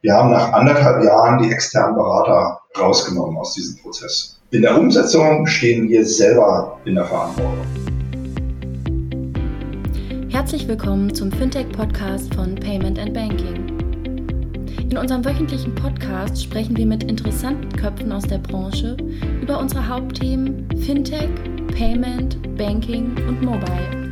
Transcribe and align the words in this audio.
Wir 0.00 0.14
haben 0.14 0.30
nach 0.30 0.52
anderthalb 0.52 1.02
Jahren 1.02 1.42
die 1.42 1.50
externen 1.50 1.96
Berater 1.96 2.60
rausgenommen 2.78 3.36
aus 3.36 3.54
diesem 3.54 3.82
Prozess. 3.82 4.38
In 4.52 4.62
der 4.62 4.78
Umsetzung 4.78 5.44
stehen 5.48 5.88
wir 5.88 6.06
selber 6.06 6.78
in 6.84 6.94
der 6.94 7.04
Verantwortung. 7.04 7.66
Herzlich 10.28 10.68
willkommen 10.68 11.12
zum 11.12 11.32
Fintech-Podcast 11.32 12.32
von 12.32 12.54
Payment 12.54 12.96
and 12.96 13.12
Banking. 13.12 13.66
In 14.88 14.96
unserem 14.96 15.24
wöchentlichen 15.24 15.74
Podcast 15.74 16.44
sprechen 16.44 16.76
wir 16.76 16.86
mit 16.86 17.02
interessanten 17.02 17.74
Köpfen 17.76 18.12
aus 18.12 18.22
der 18.22 18.38
Branche 18.38 18.96
über 19.42 19.58
unsere 19.58 19.88
Hauptthemen 19.88 20.68
Fintech, 20.86 21.28
Payment, 21.76 22.56
Banking 22.56 23.16
und 23.26 23.42
Mobile. 23.42 24.07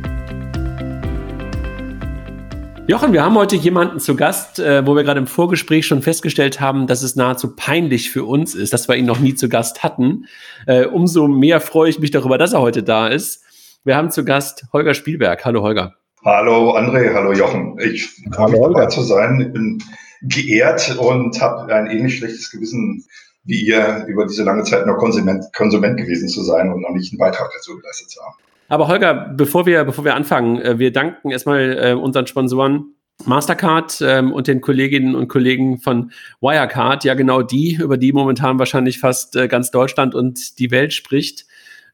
Jochen, 2.89 3.11
wir 3.11 3.21
haben 3.21 3.35
heute 3.35 3.57
jemanden 3.57 3.99
zu 3.99 4.15
Gast, 4.15 4.59
äh, 4.59 4.87
wo 4.87 4.95
wir 4.95 5.03
gerade 5.03 5.19
im 5.19 5.27
Vorgespräch 5.27 5.85
schon 5.85 6.01
festgestellt 6.01 6.61
haben, 6.61 6.87
dass 6.87 7.03
es 7.03 7.17
nahezu 7.17 7.53
peinlich 7.53 8.11
für 8.11 8.23
uns 8.23 8.55
ist, 8.55 8.71
dass 8.71 8.87
wir 8.87 8.95
ihn 8.95 9.05
noch 9.05 9.19
nie 9.19 9.35
zu 9.35 9.49
Gast 9.49 9.83
hatten. 9.83 10.27
Äh, 10.67 10.85
umso 10.85 11.27
mehr 11.27 11.59
freue 11.59 11.89
ich 11.89 11.99
mich 11.99 12.11
darüber, 12.11 12.37
dass 12.37 12.53
er 12.53 12.61
heute 12.61 12.83
da 12.83 13.09
ist. 13.09 13.43
Wir 13.83 13.97
haben 13.97 14.09
zu 14.09 14.23
Gast 14.23 14.67
Holger 14.71 14.93
Spielberg. 14.93 15.43
Hallo 15.43 15.63
Holger. 15.63 15.95
Hallo 16.23 16.77
André, 16.77 17.13
hallo 17.13 17.33
Jochen. 17.33 17.77
Ich 17.79 18.07
freue 18.33 18.51
mich 18.51 18.61
dabei 18.61 18.85
zu 18.85 19.01
sein. 19.01 19.41
Ich 19.41 19.51
bin 19.51 19.83
geehrt 20.21 20.97
und 20.97 21.41
habe 21.41 21.73
ein 21.73 21.87
ähnlich 21.87 22.19
schlechtes 22.19 22.49
Gewissen 22.49 23.03
wie 23.43 23.65
ihr, 23.65 24.05
über 24.07 24.25
diese 24.25 24.45
lange 24.45 24.63
Zeit 24.63 24.85
noch 24.85 24.97
Konsument, 24.97 25.43
Konsument 25.53 25.97
gewesen 25.97 26.29
zu 26.29 26.41
sein 26.41 26.71
und 26.71 26.81
noch 26.81 26.91
nicht 26.91 27.11
einen 27.11 27.19
Beitrag 27.19 27.49
dazu 27.53 27.75
geleistet 27.75 28.11
zu 28.11 28.21
haben. 28.21 28.35
Aber 28.69 28.87
Holger, 28.87 29.33
bevor 29.35 29.65
wir, 29.65 29.83
bevor 29.85 30.03
wir 30.03 30.15
anfangen, 30.15 30.61
äh, 30.61 30.77
wir 30.79 30.91
danken 30.91 31.31
erstmal 31.31 31.77
äh, 31.77 31.93
unseren 31.93 32.27
Sponsoren 32.27 32.93
Mastercard 33.25 33.99
ähm, 34.01 34.31
und 34.31 34.47
den 34.47 34.61
Kolleginnen 34.61 35.15
und 35.15 35.27
Kollegen 35.27 35.79
von 35.79 36.11
Wirecard, 36.39 37.03
ja 37.03 37.15
genau 37.15 37.41
die, 37.41 37.75
über 37.75 37.97
die 37.97 38.13
momentan 38.13 38.59
wahrscheinlich 38.59 38.99
fast 38.99 39.35
äh, 39.35 39.47
ganz 39.47 39.71
Deutschland 39.71 40.13
und 40.13 40.59
die 40.59 40.69
Welt 40.69 40.93
spricht. 40.93 41.45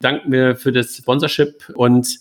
Danken 0.02 0.32
wir 0.32 0.56
für 0.56 0.72
das 0.72 0.96
Sponsorship 0.96 1.70
und 1.76 2.20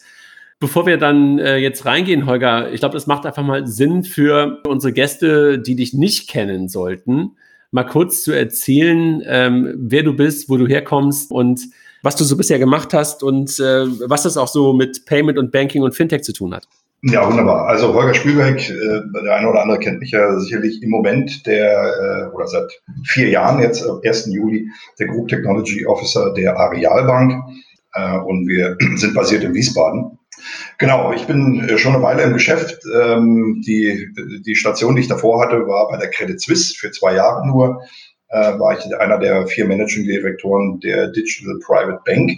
Bevor 0.60 0.86
wir 0.86 0.96
dann 0.96 1.38
jetzt 1.38 1.86
reingehen, 1.86 2.24
Holger, 2.24 2.70
ich 2.72 2.78
glaube, 2.78 2.92
das 2.92 3.08
macht 3.08 3.26
einfach 3.26 3.42
mal 3.42 3.66
Sinn 3.66 4.04
für 4.04 4.62
unsere 4.64 4.92
Gäste, 4.92 5.58
die 5.58 5.74
dich 5.74 5.92
nicht 5.92 6.30
kennen 6.30 6.68
sollten, 6.68 7.32
mal 7.72 7.82
kurz 7.82 8.22
zu 8.22 8.30
erzählen, 8.30 9.24
ähm, 9.26 9.74
wer 9.76 10.04
du 10.04 10.14
bist, 10.14 10.48
wo 10.48 10.56
du 10.56 10.68
herkommst 10.68 11.32
und 11.32 11.62
was 12.02 12.16
du 12.16 12.24
so 12.24 12.36
bisher 12.36 12.58
gemacht 12.58 12.92
hast 12.94 13.22
und 13.22 13.58
äh, 13.60 13.86
was 14.08 14.24
das 14.24 14.36
auch 14.36 14.48
so 14.48 14.72
mit 14.72 15.06
Payment 15.06 15.38
und 15.38 15.52
Banking 15.52 15.82
und 15.82 15.94
Fintech 15.94 16.22
zu 16.22 16.32
tun 16.32 16.54
hat. 16.54 16.66
Ja, 17.04 17.26
wunderbar. 17.26 17.66
Also 17.66 17.92
Holger 17.94 18.14
Spielberg, 18.14 18.60
äh, 18.60 19.22
der 19.24 19.34
eine 19.34 19.48
oder 19.48 19.62
andere 19.62 19.80
kennt 19.80 19.98
mich 19.98 20.12
ja 20.12 20.38
sicherlich 20.38 20.80
im 20.82 20.90
Moment 20.90 21.44
der, 21.46 22.28
äh, 22.30 22.34
oder 22.34 22.46
seit 22.46 22.70
vier 23.04 23.28
Jahren 23.28 23.60
jetzt, 23.60 23.84
am 23.84 24.00
1. 24.04 24.26
Juli, 24.26 24.68
der 25.00 25.08
Group 25.08 25.26
Technology 25.28 25.84
Officer 25.84 26.32
der 26.34 26.56
Arealbank. 26.56 27.42
Äh, 27.94 28.18
und 28.18 28.46
wir 28.46 28.76
sind 28.96 29.14
basiert 29.14 29.42
in 29.42 29.52
Wiesbaden. 29.52 30.18
Genau, 30.78 31.12
ich 31.12 31.26
bin 31.26 31.68
äh, 31.68 31.76
schon 31.76 31.94
eine 31.94 32.02
Weile 32.04 32.22
im 32.22 32.34
Geschäft. 32.34 32.78
Ähm, 32.94 33.62
die, 33.66 34.08
die 34.46 34.54
Station, 34.54 34.94
die 34.94 35.02
ich 35.02 35.08
davor 35.08 35.42
hatte, 35.42 35.66
war 35.66 35.88
bei 35.88 35.96
der 35.96 36.10
Credit 36.10 36.40
Suisse 36.40 36.74
für 36.76 36.92
zwei 36.92 37.14
Jahre 37.14 37.46
nur 37.46 37.82
äh, 38.32 38.58
war 38.58 38.76
ich 38.76 38.96
einer 38.96 39.18
der 39.18 39.46
vier 39.46 39.66
Managing 39.66 40.04
Direktoren 40.04 40.80
der 40.80 41.08
Digital 41.08 41.58
Private 41.64 42.00
Bank. 42.04 42.32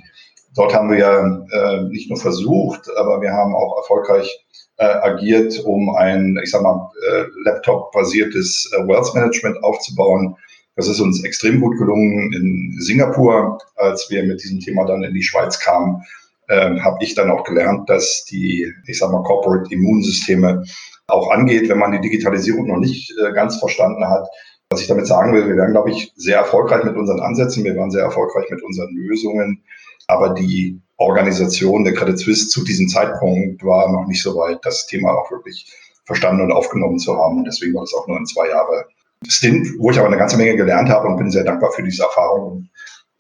Dort 0.54 0.74
haben 0.74 0.90
wir 0.90 0.98
ja 0.98 1.44
äh, 1.52 1.82
nicht 1.88 2.10
nur 2.10 2.18
versucht, 2.18 2.88
aber 2.96 3.20
wir 3.20 3.32
haben 3.32 3.54
auch 3.54 3.76
erfolgreich 3.78 4.44
äh, 4.78 4.84
agiert, 4.84 5.58
um 5.64 5.94
ein, 5.96 6.38
ich 6.42 6.50
sag 6.50 6.62
mal, 6.62 6.90
äh, 7.10 7.24
Laptop-basiertes 7.44 8.72
äh, 8.72 8.86
Wealth 8.86 9.14
Management 9.14 9.62
aufzubauen. 9.62 10.36
Das 10.76 10.88
ist 10.88 11.00
uns 11.00 11.22
extrem 11.24 11.60
gut 11.60 11.78
gelungen 11.78 12.32
in 12.32 12.76
Singapur, 12.80 13.58
als 13.76 14.10
wir 14.10 14.24
mit 14.24 14.42
diesem 14.42 14.60
Thema 14.60 14.84
dann 14.84 15.04
in 15.04 15.14
die 15.14 15.22
Schweiz 15.22 15.58
kamen. 15.60 16.02
Äh, 16.48 16.78
habe 16.80 16.98
ich 17.00 17.14
dann 17.14 17.30
auch 17.30 17.44
gelernt, 17.44 17.88
dass 17.88 18.24
die, 18.24 18.72
ich 18.86 18.98
sag 18.98 19.12
mal, 19.12 19.22
Corporate 19.22 19.72
Immunsysteme 19.72 20.64
auch 21.06 21.30
angeht, 21.30 21.68
wenn 21.68 21.78
man 21.78 21.92
die 21.92 22.00
Digitalisierung 22.00 22.66
noch 22.66 22.78
nicht 22.78 23.12
äh, 23.18 23.32
ganz 23.32 23.58
verstanden 23.58 24.08
hat, 24.08 24.26
was 24.74 24.80
ich 24.80 24.88
damit 24.88 25.06
sagen 25.06 25.32
will, 25.32 25.46
wir 25.46 25.56
werden, 25.56 25.70
glaube 25.70 25.90
ich, 25.90 26.12
sehr 26.16 26.36
erfolgreich 26.36 26.82
mit 26.82 26.96
unseren 26.96 27.20
Ansätzen, 27.20 27.62
wir 27.62 27.76
waren 27.76 27.92
sehr 27.92 28.02
erfolgreich 28.02 28.50
mit 28.50 28.60
unseren 28.64 28.92
Lösungen, 28.92 29.62
aber 30.08 30.30
die 30.30 30.80
Organisation 30.96 31.84
der 31.84 31.94
Credit 31.94 32.18
Suisse 32.18 32.48
zu 32.48 32.64
diesem 32.64 32.88
Zeitpunkt 32.88 33.64
war 33.64 33.90
noch 33.92 34.08
nicht 34.08 34.20
so 34.20 34.34
weit, 34.36 34.58
das 34.62 34.86
Thema 34.86 35.12
auch 35.12 35.30
wirklich 35.30 35.72
verstanden 36.06 36.42
und 36.42 36.52
aufgenommen 36.52 36.98
zu 36.98 37.16
haben. 37.16 37.38
Und 37.38 37.44
deswegen 37.44 37.74
war 37.74 37.82
das 37.82 37.94
auch 37.94 38.08
nur 38.08 38.18
ein 38.18 38.26
zwei 38.26 38.48
Jahre 38.48 38.86
Stint, 39.28 39.68
wo 39.78 39.90
ich 39.92 39.98
aber 39.98 40.08
eine 40.08 40.18
ganze 40.18 40.36
Menge 40.36 40.56
gelernt 40.56 40.88
habe 40.88 41.06
und 41.06 41.16
bin 41.16 41.30
sehr 41.30 41.44
dankbar 41.44 41.70
für 41.70 41.84
diese 41.84 42.02
Erfahrung. 42.02 42.68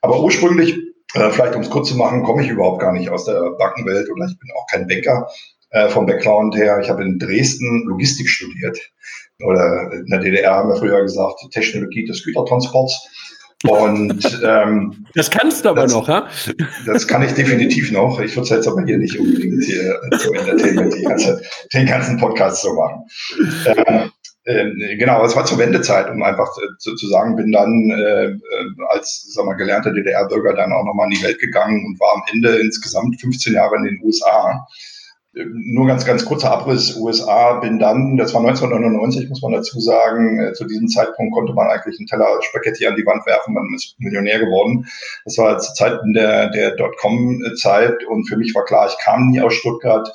Aber 0.02 0.20
ursprünglich, 0.20 0.76
äh, 1.14 1.30
vielleicht 1.30 1.54
um 1.54 1.62
es 1.62 1.70
kurz 1.70 1.88
zu 1.88 1.96
machen, 1.96 2.24
komme 2.24 2.42
ich 2.42 2.50
überhaupt 2.50 2.80
gar 2.80 2.92
nicht 2.92 3.10
aus 3.10 3.26
der 3.26 3.40
Bankenwelt 3.58 4.10
oder 4.10 4.26
ich 4.26 4.38
bin 4.38 4.50
auch 4.56 4.66
kein 4.66 4.88
Banker 4.88 5.28
äh, 5.70 5.88
vom 5.88 6.04
Background 6.04 6.56
her. 6.56 6.80
Ich 6.80 6.90
habe 6.90 7.04
in 7.04 7.18
Dresden 7.20 7.84
Logistik 7.86 8.28
studiert 8.28 8.78
oder 9.42 9.90
in 9.92 10.06
der 10.06 10.20
DDR 10.20 10.54
haben 10.54 10.68
wir 10.68 10.76
früher 10.76 11.02
gesagt, 11.02 11.40
Technologie 11.52 12.04
des 12.04 12.24
Gütertransports. 12.24 13.08
Und 13.66 14.42
ähm, 14.44 15.06
das 15.14 15.30
kannst 15.30 15.64
du 15.64 15.70
aber 15.70 15.82
das, 15.82 15.92
noch, 15.92 16.06
ja? 16.06 16.28
Das 16.86 17.08
kann 17.08 17.22
ich 17.22 17.32
definitiv 17.32 17.92
noch. 17.92 18.20
Ich 18.20 18.36
würde 18.36 18.42
es 18.42 18.50
jetzt 18.50 18.68
aber 18.68 18.84
hier 18.84 18.98
nicht 18.98 19.18
unbedingt 19.18 19.64
hier 19.64 19.98
zum 20.18 20.34
Entertainment 20.34 20.94
ganze, 21.02 21.42
den 21.72 21.86
ganzen 21.86 22.18
Podcast 22.18 22.60
so 22.60 22.74
machen. 22.74 23.04
Ähm, 23.66 24.10
äh, 24.44 24.96
genau, 24.96 25.24
es 25.24 25.34
war 25.34 25.46
zur 25.46 25.58
Wendezeit, 25.58 26.10
um 26.10 26.22
einfach 26.22 26.48
zu, 26.78 26.94
zu 26.94 27.06
sagen, 27.08 27.36
bin 27.36 27.52
dann 27.52 27.90
äh, 27.90 28.34
als 28.90 29.32
sag 29.32 29.46
mal, 29.46 29.54
gelernter 29.54 29.92
DDR-Bürger 29.92 30.54
dann 30.54 30.72
auch 30.72 30.84
nochmal 30.84 31.06
in 31.06 31.18
die 31.18 31.24
Welt 31.24 31.38
gegangen 31.38 31.86
und 31.86 31.98
war 31.98 32.16
am 32.16 32.22
Ende 32.32 32.58
insgesamt 32.58 33.18
15 33.18 33.54
Jahre 33.54 33.76
in 33.76 33.84
den 33.84 34.00
USA 34.02 34.66
nur 35.34 35.86
ganz, 35.86 36.04
ganz 36.04 36.24
kurzer 36.24 36.52
Abriss 36.52 36.96
USA, 36.96 37.54
bin 37.54 37.78
dann, 37.78 38.16
das 38.16 38.34
war 38.34 38.40
1999, 38.40 39.28
muss 39.28 39.42
man 39.42 39.52
dazu 39.52 39.80
sagen, 39.80 40.38
äh, 40.38 40.52
zu 40.52 40.64
diesem 40.64 40.88
Zeitpunkt 40.88 41.34
konnte 41.34 41.52
man 41.52 41.66
eigentlich 41.68 41.98
einen 41.98 42.06
Teller 42.06 42.40
Spaghetti 42.42 42.86
an 42.86 42.96
die 42.96 43.04
Wand 43.04 43.26
werfen, 43.26 43.54
man 43.54 43.68
ist 43.74 43.96
Millionär 43.98 44.38
geworden. 44.38 44.86
Das 45.24 45.36
war 45.38 45.58
zu 45.58 45.74
Zeiten 45.74 46.12
der, 46.12 46.50
der 46.50 46.76
Dotcom-Zeit 46.76 48.04
und 48.04 48.28
für 48.28 48.36
mich 48.36 48.54
war 48.54 48.64
klar, 48.64 48.86
ich 48.88 48.96
kam 49.04 49.30
nie 49.30 49.40
aus 49.40 49.54
Stuttgart, 49.54 50.08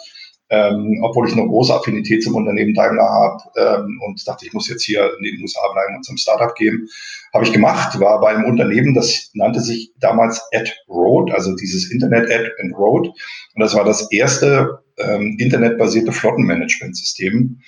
ähm, 0.50 1.00
obwohl 1.04 1.28
ich 1.28 1.34
eine 1.34 1.46
große 1.46 1.74
Affinität 1.74 2.24
zum 2.24 2.36
Unternehmen 2.36 2.74
Daimler 2.74 3.08
habe 3.08 3.44
ähm, 3.56 4.02
und 4.06 4.28
dachte, 4.28 4.46
ich 4.46 4.54
muss 4.54 4.70
jetzt 4.70 4.84
hier 4.84 5.12
in 5.18 5.24
den 5.24 5.42
USA 5.42 5.62
bleiben 5.74 5.96
und 5.96 6.04
zum 6.04 6.18
Startup 6.18 6.54
gehen. 6.56 6.88
Habe 7.34 7.46
ich 7.46 7.54
gemacht, 7.54 8.00
war 8.00 8.20
bei 8.20 8.30
einem 8.30 8.46
Unternehmen, 8.46 8.94
das 8.94 9.30
nannte 9.34 9.60
sich 9.60 9.92
damals 10.00 10.42
Ad 10.54 10.72
Road, 10.88 11.32
also 11.32 11.56
dieses 11.56 11.92
Internet 11.92 12.32
Ad 12.32 12.50
and 12.62 12.76
Road. 12.76 13.08
Und 13.08 13.62
das 13.62 13.76
war 13.76 13.86
das 13.86 14.12
erste 14.12 14.80
ähm, 14.98 15.38
internetbasierte 15.40 16.12
Flottenmanagementsystem. 16.12 17.60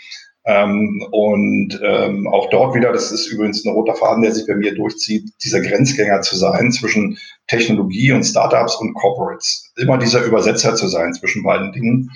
Ähm, 0.44 1.06
und 1.12 1.80
ähm, 1.86 2.28
auch 2.28 2.50
dort 2.50 2.74
wieder, 2.74 2.92
das 2.92 3.12
ist 3.12 3.28
übrigens 3.28 3.64
ein 3.64 3.74
roter 3.74 3.94
Faden, 3.94 4.24
der 4.24 4.32
sich 4.32 4.48
bei 4.48 4.56
mir 4.56 4.74
durchzieht, 4.74 5.30
dieser 5.44 5.62
Grenzgänger 5.62 6.22
zu 6.22 6.36
sein 6.36 6.72
zwischen 6.72 7.20
Technologie 7.48 8.12
und 8.12 8.24
Startups 8.24 8.76
und 8.78 8.96
Corporates. 8.96 9.72
Immer 9.78 10.00
dieser 10.00 10.24
Übersetzer 10.24 10.74
zu 10.74 10.88
sein 10.88 11.14
zwischen 11.14 11.44
beiden 11.44 11.72
Dingen. 11.74 12.10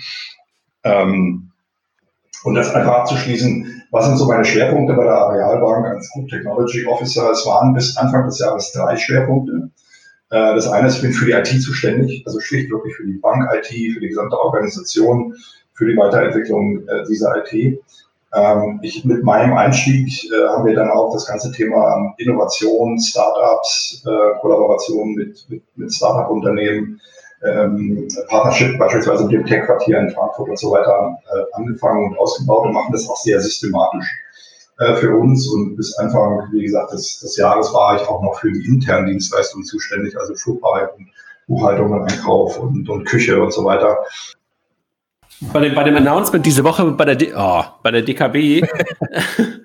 Ähm, 0.86 1.50
und 2.44 2.54
das 2.54 2.72
einfach 2.74 2.92
abzuschließen, 2.92 3.82
was 3.90 4.06
sind 4.06 4.16
so 4.16 4.26
meine 4.26 4.44
Schwerpunkte 4.44 4.94
bei 4.94 5.04
der 5.04 5.14
Arealbank 5.14 5.86
als 5.86 6.10
Group 6.12 6.28
Technology 6.28 6.86
Officer? 6.86 7.30
Es 7.30 7.44
waren 7.44 7.74
bis 7.74 7.96
Anfang 7.96 8.26
des 8.26 8.38
Jahres 8.38 8.72
drei 8.72 8.96
Schwerpunkte. 8.96 9.70
Äh, 10.30 10.54
das 10.54 10.68
eine 10.68 10.88
ist, 10.88 10.96
ich 10.96 11.02
bin 11.02 11.12
für 11.12 11.26
die 11.26 11.32
IT 11.32 11.48
zuständig, 11.62 12.22
also 12.26 12.40
schlicht 12.40 12.70
wirklich 12.70 12.94
für 12.94 13.04
die 13.04 13.14
Bank-IT, 13.14 13.66
für 13.66 14.00
die 14.00 14.08
gesamte 14.08 14.38
Organisation, 14.38 15.34
für 15.74 15.86
die 15.86 15.96
Weiterentwicklung 15.96 16.86
äh, 16.86 17.04
dieser 17.08 17.34
IT. 17.36 17.80
Ähm, 18.34 18.80
ich, 18.82 19.04
mit 19.04 19.24
meinem 19.24 19.56
Einstieg 19.56 20.30
äh, 20.30 20.48
haben 20.48 20.66
wir 20.66 20.74
dann 20.74 20.90
auch 20.90 21.12
das 21.12 21.26
ganze 21.26 21.50
Thema 21.52 22.14
Innovation, 22.18 22.98
Startups, 23.00 24.04
Kollaboration 24.40 25.14
mit, 25.14 25.46
mit, 25.48 25.62
mit 25.76 25.92
Startup-Unternehmen, 25.92 27.00
ähm, 27.44 28.08
Partnership 28.28 28.78
beispielsweise 28.78 29.24
mit 29.24 29.32
dem 29.32 29.46
Tech-Quartier 29.46 29.98
in 29.98 30.10
Frankfurt 30.10 30.48
und 30.48 30.58
so 30.58 30.70
weiter 30.70 31.18
angefangen 31.52 32.10
und 32.10 32.18
ausgebaut 32.18 32.66
und 32.66 32.72
machen 32.72 32.92
das 32.92 33.08
auch 33.08 33.16
sehr 33.16 33.40
systematisch 33.40 34.06
äh, 34.78 34.94
für 34.94 35.16
uns 35.16 35.48
und 35.48 35.76
bis 35.76 35.96
Anfang, 35.98 36.48
wie 36.52 36.62
gesagt, 36.62 36.92
des, 36.92 37.20
des 37.20 37.36
Jahres 37.36 37.72
war 37.72 37.96
ich 37.96 38.08
auch 38.08 38.22
noch 38.22 38.38
für 38.38 38.52
die 38.52 38.66
internen 38.66 39.06
Dienstleistungen 39.06 39.64
zuständig, 39.64 40.16
also 40.18 40.34
Flugarbeit 40.34 40.90
Buchhaltung 41.46 41.92
und 41.92 42.10
Einkauf 42.10 42.58
und, 42.58 42.88
und 42.88 43.04
Küche 43.04 43.40
und 43.40 43.52
so 43.52 43.64
weiter. 43.64 43.98
Bei 45.52 45.60
dem, 45.60 45.74
bei 45.74 45.84
dem 45.84 45.96
Announcement 45.96 46.44
diese 46.44 46.64
Woche 46.64 46.84
bei 46.92 47.04
der, 47.04 47.16
D 47.16 47.32
oh, 47.36 47.62
bei 47.82 47.90
der 47.90 48.02
DKB 48.02 48.66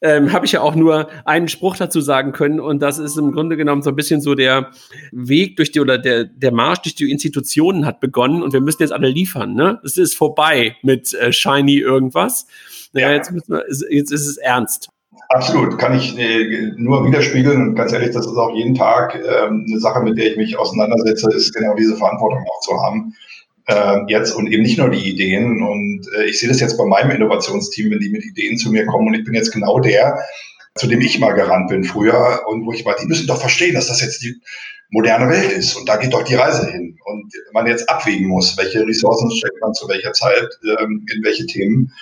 ähm, 0.00 0.32
habe 0.32 0.46
ich 0.46 0.52
ja 0.52 0.60
auch 0.60 0.74
nur 0.74 1.08
einen 1.24 1.48
Spruch 1.48 1.76
dazu 1.76 2.00
sagen 2.00 2.32
können 2.32 2.60
und 2.60 2.80
das 2.80 2.98
ist 2.98 3.16
im 3.16 3.32
Grunde 3.32 3.56
genommen 3.56 3.82
so 3.82 3.90
ein 3.90 3.96
bisschen 3.96 4.20
so 4.20 4.34
der 4.34 4.70
Weg 5.12 5.56
durch 5.56 5.72
die 5.72 5.80
oder 5.80 5.98
der, 5.98 6.24
der 6.24 6.52
Marsch 6.52 6.82
durch 6.82 6.94
die 6.94 7.10
Institutionen 7.10 7.86
hat 7.86 8.00
begonnen 8.00 8.42
und 8.42 8.52
wir 8.52 8.60
müssen 8.60 8.82
jetzt 8.82 8.92
alle 8.92 9.08
liefern. 9.08 9.54
Ne? 9.54 9.80
Es 9.84 9.96
ist 9.96 10.14
vorbei 10.14 10.76
mit 10.82 11.14
äh, 11.14 11.32
Shiny 11.32 11.78
irgendwas. 11.78 12.46
Ja, 12.92 13.12
jetzt, 13.12 13.30
müssen 13.32 13.52
wir, 13.52 13.64
jetzt 13.90 14.12
ist 14.12 14.26
es 14.26 14.36
ernst. 14.38 14.88
Absolut, 15.30 15.78
kann 15.78 15.94
ich 15.94 16.18
äh, 16.18 16.72
nur 16.76 17.04
widerspiegeln 17.04 17.68
und 17.68 17.74
ganz 17.74 17.92
ehrlich, 17.92 18.12
das 18.12 18.26
ist 18.26 18.36
auch 18.36 18.54
jeden 18.54 18.74
Tag 18.74 19.14
äh, 19.14 19.46
eine 19.46 19.78
Sache, 19.78 20.02
mit 20.02 20.16
der 20.16 20.30
ich 20.30 20.36
mich 20.38 20.58
auseinandersetze, 20.58 21.28
ist 21.34 21.54
genau 21.54 21.74
diese 21.74 21.96
Verantwortung 21.96 22.44
auch 22.48 22.60
zu 22.60 22.80
haben. 22.80 23.14
Äh, 23.68 24.00
jetzt 24.08 24.32
und 24.32 24.50
eben 24.50 24.62
nicht 24.62 24.78
nur 24.78 24.88
die 24.88 25.10
Ideen. 25.10 25.62
Und 25.62 26.06
äh, 26.16 26.24
ich 26.24 26.40
sehe 26.40 26.48
das 26.48 26.60
jetzt 26.60 26.78
bei 26.78 26.86
meinem 26.86 27.10
Innovationsteam, 27.10 27.90
wenn 27.90 28.00
die 28.00 28.08
mit 28.08 28.24
Ideen 28.24 28.56
zu 28.56 28.70
mir 28.70 28.86
kommen 28.86 29.08
und 29.08 29.14
ich 29.14 29.24
bin 29.24 29.34
jetzt 29.34 29.52
genau 29.52 29.78
der, 29.78 30.18
zu 30.74 30.86
dem 30.86 31.02
ich 31.02 31.18
mal 31.18 31.32
gerannt 31.32 31.68
bin 31.68 31.84
früher 31.84 32.40
und 32.46 32.64
wo 32.64 32.72
ich 32.72 32.86
war, 32.86 32.96
die 32.96 33.06
müssen 33.06 33.26
doch 33.26 33.38
verstehen, 33.38 33.74
dass 33.74 33.88
das 33.88 34.00
jetzt 34.00 34.22
die 34.22 34.40
moderne 34.88 35.28
Welt 35.28 35.52
ist 35.52 35.76
und 35.76 35.86
da 35.86 35.96
geht 35.96 36.14
doch 36.14 36.24
die 36.24 36.36
Reise 36.36 36.70
hin. 36.70 36.96
Und 37.04 37.30
man 37.52 37.66
jetzt 37.66 37.90
abwägen 37.90 38.28
muss, 38.28 38.56
welche 38.56 38.86
Ressourcen 38.86 39.30
steckt 39.30 39.60
man 39.60 39.74
zu 39.74 39.86
welcher 39.86 40.12
Zeit 40.14 40.48
ähm, 40.80 41.04
in 41.14 41.22
welche 41.22 41.44
Themen 41.44 41.92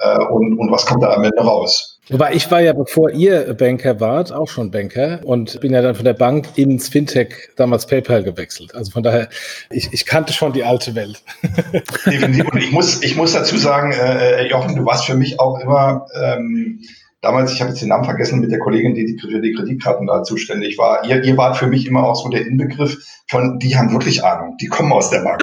äh, 0.00 0.18
und, 0.26 0.58
und 0.58 0.70
was 0.70 0.84
kommt 0.84 1.02
da 1.02 1.14
am 1.14 1.24
Ende 1.24 1.40
raus. 1.40 1.93
Wobei 2.10 2.34
ich 2.34 2.50
war 2.50 2.60
ja, 2.60 2.72
bevor 2.72 3.10
ihr 3.10 3.54
Banker 3.54 3.98
wart, 3.98 4.30
auch 4.30 4.48
schon 4.48 4.70
Banker 4.70 5.20
und 5.24 5.60
bin 5.60 5.72
ja 5.72 5.80
dann 5.80 5.94
von 5.94 6.04
der 6.04 6.12
Bank 6.12 6.48
ins 6.56 6.88
Fintech, 6.88 7.50
damals 7.56 7.86
PayPal, 7.86 8.22
gewechselt. 8.22 8.74
Also 8.74 8.90
von 8.90 9.02
daher, 9.02 9.28
ich, 9.70 9.88
ich 9.92 10.04
kannte 10.04 10.32
schon 10.32 10.52
die 10.52 10.64
alte 10.64 10.94
Welt. 10.94 11.22
Definitiv. 12.06 12.52
Und 12.52 12.58
ich 12.58 12.72
muss, 12.72 13.02
ich 13.02 13.16
muss 13.16 13.32
dazu 13.32 13.56
sagen, 13.56 13.92
äh, 13.92 14.46
Jochen, 14.48 14.76
du 14.76 14.84
warst 14.84 15.06
für 15.06 15.16
mich 15.16 15.40
auch 15.40 15.58
immer 15.60 16.06
ähm, 16.14 16.80
damals, 17.24 17.52
ich 17.52 17.60
habe 17.60 17.70
jetzt 17.70 17.80
den 17.80 17.88
Namen 17.88 18.04
vergessen, 18.04 18.40
mit 18.40 18.52
der 18.52 18.58
Kollegin, 18.58 18.94
die 18.94 19.18
für 19.18 19.40
die 19.40 19.54
Kreditkarten 19.54 20.06
da 20.06 20.22
zuständig 20.22 20.78
war. 20.78 21.04
Ihr, 21.04 21.24
ihr 21.24 21.36
wart 21.36 21.56
für 21.56 21.66
mich 21.66 21.86
immer 21.86 22.04
auch 22.04 22.16
so 22.16 22.28
der 22.28 22.46
Inbegriff 22.46 22.96
von, 23.28 23.58
die 23.58 23.76
haben 23.76 23.92
wirklich 23.92 24.22
Ahnung, 24.22 24.56
die 24.60 24.66
kommen 24.66 24.92
aus 24.92 25.10
der 25.10 25.20
Bank. 25.20 25.40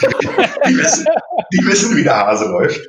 Die, 0.00 0.26
die, 0.68 0.78
wissen, 0.78 1.06
die 1.54 1.66
wissen, 1.66 1.96
wie 1.96 2.02
der 2.02 2.16
Hase 2.16 2.46
läuft. 2.46 2.80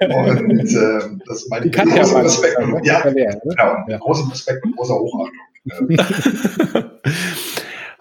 Und 0.00 0.74
äh, 0.74 1.00
das 1.26 1.42
ist 1.42 1.50
mein 1.50 1.70
großer 1.70 2.24
Respekt. 2.24 2.58
Und, 2.58 2.72
ne? 2.72 2.80
ja, 2.84 3.04
ne? 3.04 3.40
genau, 3.42 3.76
ja. 3.86 3.98
großen 3.98 4.30
Respekt 4.30 4.64
und 4.64 4.76
großer 4.76 4.94
Hochachtung. 4.94 5.30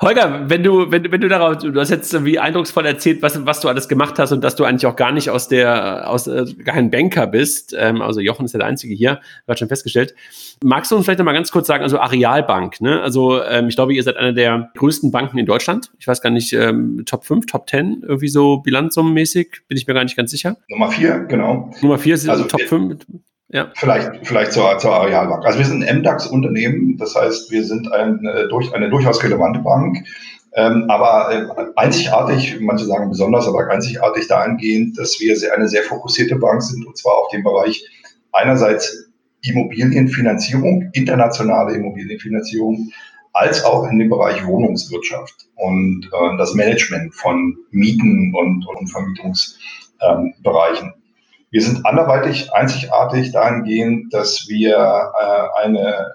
Holger, 0.03 0.49
wenn 0.49 0.63
du, 0.63 0.91
wenn, 0.91 1.09
wenn 1.11 1.21
du 1.21 1.29
darauf, 1.29 1.57
du 1.57 1.79
hast 1.79 1.89
jetzt 1.89 2.25
wie 2.25 2.37
eindrucksvoll 2.37 2.85
erzählt, 2.85 3.21
was, 3.21 3.45
was 3.45 3.61
du 3.61 3.69
alles 3.69 3.87
gemacht 3.87 4.19
hast 4.19 4.31
und 4.31 4.43
dass 4.43 4.55
du 4.55 4.65
eigentlich 4.65 4.85
auch 4.85 4.95
gar 4.95 5.11
nicht 5.11 5.29
aus 5.29 5.47
der, 5.47 6.09
aus 6.09 6.27
äh, 6.27 6.45
kein 6.65 6.91
Banker 6.91 7.25
bist. 7.27 7.73
Ähm, 7.77 8.01
also 8.01 8.19
Jochen 8.19 8.45
ist 8.45 8.53
ja 8.53 8.59
der 8.59 8.67
Einzige 8.67 8.93
hier, 8.93 9.21
wird 9.45 9.59
schon 9.59 9.69
festgestellt. 9.69 10.13
Magst 10.63 10.91
du 10.91 10.95
uns 10.95 11.05
vielleicht 11.05 11.19
noch 11.19 11.25
mal 11.25 11.33
ganz 11.33 11.51
kurz 11.51 11.67
sagen, 11.67 11.83
also 11.83 11.99
Arealbank, 11.99 12.81
ne? 12.81 13.01
Also 13.01 13.41
ähm, 13.43 13.69
ich 13.69 13.75
glaube, 13.75 13.93
ihr 13.93 14.03
seid 14.03 14.17
eine 14.17 14.33
der 14.33 14.71
größten 14.75 15.11
Banken 15.11 15.37
in 15.37 15.45
Deutschland. 15.45 15.91
Ich 15.99 16.07
weiß 16.07 16.21
gar 16.21 16.29
nicht, 16.29 16.53
ähm, 16.53 17.03
Top 17.05 17.25
5, 17.25 17.45
Top 17.45 17.69
10, 17.69 18.03
irgendwie 18.03 18.27
so 18.27 18.57
bilanzsummenmäßig, 18.57 19.61
bin 19.67 19.77
ich 19.77 19.87
mir 19.87 19.93
gar 19.93 20.03
nicht 20.03 20.17
ganz 20.17 20.31
sicher. 20.31 20.57
Nummer 20.67 20.91
4, 20.91 21.19
genau. 21.29 21.71
Nummer 21.81 21.97
4 21.97 22.15
ist 22.15 22.29
also 22.29 22.43
Top 22.43 22.61
5. 22.61 22.97
Ja. 23.53 23.71
Vielleicht, 23.75 24.25
vielleicht 24.25 24.51
zur, 24.51 24.79
zur 24.79 24.95
Arealbank. 24.95 25.45
Also 25.45 25.59
wir 25.59 25.65
sind 25.65 25.83
ein 25.83 25.99
MDAX-Unternehmen, 25.99 26.97
das 26.97 27.15
heißt, 27.15 27.51
wir 27.51 27.63
sind 27.63 27.91
ein, 27.91 28.25
äh, 28.25 28.47
durch, 28.47 28.73
eine 28.73 28.89
durchaus 28.89 29.23
relevante 29.23 29.59
Bank, 29.59 30.07
ähm, 30.55 30.85
aber 30.89 31.31
äh, 31.31 31.45
einzigartig, 31.75 32.59
manche 32.61 32.85
sagen 32.85 33.11
besonders, 33.11 33.47
aber 33.47 33.69
einzigartig 33.69 34.27
dahingehend, 34.27 34.97
dass 34.97 35.19
wir 35.19 35.37
eine 35.55 35.67
sehr 35.67 35.83
fokussierte 35.83 36.37
Bank 36.37 36.63
sind, 36.63 36.83
und 36.87 36.97
zwar 36.97 37.13
auf 37.13 37.27
dem 37.29 37.43
Bereich 37.43 37.87
einerseits 38.31 39.11
Immobilienfinanzierung, 39.43 40.89
internationale 40.93 41.75
Immobilienfinanzierung, 41.75 42.91
als 43.33 43.63
auch 43.63 43.87
in 43.87 43.99
dem 43.99 44.09
Bereich 44.09 44.43
Wohnungswirtschaft 44.47 45.47
und 45.57 46.09
äh, 46.11 46.37
das 46.37 46.55
Management 46.55 47.13
von 47.13 47.55
Mieten 47.69 48.33
und, 48.35 48.65
und 48.65 48.87
Vermietungsbereichen. 48.87 50.87
Ähm, 50.87 51.02
wir 51.53 51.61
sind 51.61 51.85
anderweitig 51.85 52.51
einzigartig 52.51 53.31
dahingehend, 53.31 54.11
dass 54.11 54.47
wir 54.49 54.73
äh, 54.75 55.63
eine 55.63 56.13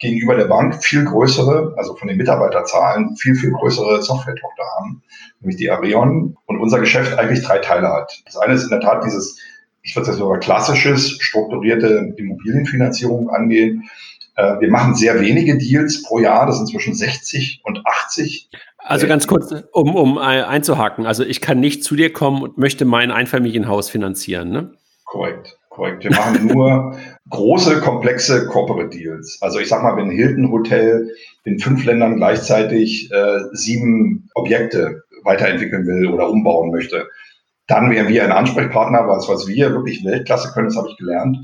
gegenüber 0.00 0.34
der 0.34 0.46
Bank 0.46 0.82
viel 0.82 1.04
größere, 1.04 1.74
also 1.76 1.94
von 1.94 2.08
den 2.08 2.16
Mitarbeiterzahlen 2.16 3.14
viel, 3.16 3.36
viel 3.36 3.52
größere 3.52 4.02
Software-Tochter 4.02 4.64
haben, 4.76 5.02
nämlich 5.38 5.58
die 5.58 5.70
Arion 5.70 6.36
und 6.46 6.58
unser 6.58 6.80
Geschäft 6.80 7.16
eigentlich 7.16 7.44
drei 7.44 7.58
Teile 7.58 7.88
hat. 7.88 8.20
Das 8.24 8.36
eine 8.36 8.54
ist 8.54 8.64
in 8.64 8.70
der 8.70 8.80
Tat 8.80 9.04
dieses, 9.04 9.38
ich 9.82 9.94
würde 9.94 10.06
sagen 10.06 10.18
sogar 10.18 10.40
klassisches, 10.40 11.18
strukturierte 11.20 12.12
Immobilienfinanzierung 12.16 13.30
angehen. 13.30 13.88
Äh, 14.34 14.58
wir 14.58 14.70
machen 14.70 14.96
sehr 14.96 15.20
wenige 15.20 15.56
Deals 15.56 16.02
pro 16.02 16.18
Jahr, 16.18 16.46
das 16.46 16.56
sind 16.56 16.68
zwischen 16.68 16.94
60 16.94 17.60
und 17.62 17.80
80 17.86 18.50
also 18.82 19.06
ganz 19.06 19.26
kurz, 19.26 19.52
um, 19.72 19.94
um 19.94 20.18
einzuhaken. 20.18 21.06
Also 21.06 21.22
ich 21.22 21.40
kann 21.40 21.60
nicht 21.60 21.84
zu 21.84 21.96
dir 21.96 22.12
kommen 22.12 22.42
und 22.42 22.56
möchte 22.56 22.84
mein 22.84 23.10
Einfamilienhaus 23.10 23.90
finanzieren, 23.90 24.50
ne? 24.50 24.72
Korrekt, 25.10 25.58
korrekt. 25.70 26.04
Wir 26.04 26.12
machen 26.12 26.46
nur 26.46 26.96
große, 27.30 27.80
komplexe 27.80 28.46
Corporate 28.46 28.96
Deals. 28.96 29.38
Also 29.40 29.58
ich 29.58 29.68
sag 29.68 29.82
mal, 29.82 29.96
wenn 29.96 30.08
Hilton 30.08 30.52
Hotel 30.52 31.10
in 31.42 31.58
fünf 31.58 31.84
Ländern 31.84 32.14
gleichzeitig 32.14 33.10
äh, 33.10 33.40
sieben 33.50 34.30
Objekte 34.34 35.02
weiterentwickeln 35.24 35.84
will 35.84 36.06
oder 36.06 36.30
umbauen 36.30 36.70
möchte, 36.70 37.08
dann 37.66 37.90
wären 37.90 38.06
wir 38.06 38.22
ein 38.22 38.30
Ansprechpartner, 38.30 39.08
was, 39.08 39.28
was 39.28 39.48
wir 39.48 39.72
wirklich 39.72 40.04
Weltklasse 40.04 40.52
können, 40.52 40.68
das 40.68 40.76
habe 40.76 40.90
ich 40.90 40.96
gelernt, 40.96 41.38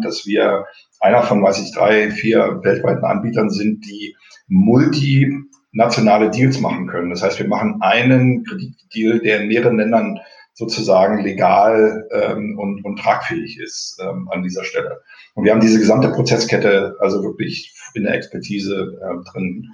dass 0.00 0.24
wir 0.24 0.66
einer 1.00 1.24
von, 1.24 1.42
weiß 1.42 1.60
ich, 1.60 1.74
drei, 1.74 2.12
vier 2.12 2.60
weltweiten 2.62 3.04
Anbietern 3.04 3.50
sind, 3.50 3.84
die 3.84 4.14
multinationale 4.46 6.30
Deals 6.30 6.60
machen 6.60 6.86
können. 6.86 7.10
Das 7.10 7.24
heißt, 7.24 7.40
wir 7.40 7.48
machen 7.48 7.78
einen 7.80 8.44
Kreditdeal, 8.44 9.18
der 9.18 9.40
in 9.40 9.48
mehreren 9.48 9.76
Ländern 9.76 10.20
sozusagen 10.58 11.22
legal 11.22 12.08
ähm, 12.10 12.58
und, 12.58 12.84
und 12.84 12.98
tragfähig 12.98 13.60
ist 13.60 13.96
ähm, 14.02 14.28
an 14.32 14.42
dieser 14.42 14.64
Stelle. 14.64 15.02
Und 15.34 15.44
wir 15.44 15.52
haben 15.52 15.60
diese 15.60 15.78
gesamte 15.78 16.10
Prozesskette 16.10 16.96
also 16.98 17.22
wirklich 17.22 17.76
in 17.94 18.02
der 18.02 18.14
Expertise 18.14 18.98
äh, 19.00 19.30
drin. 19.30 19.68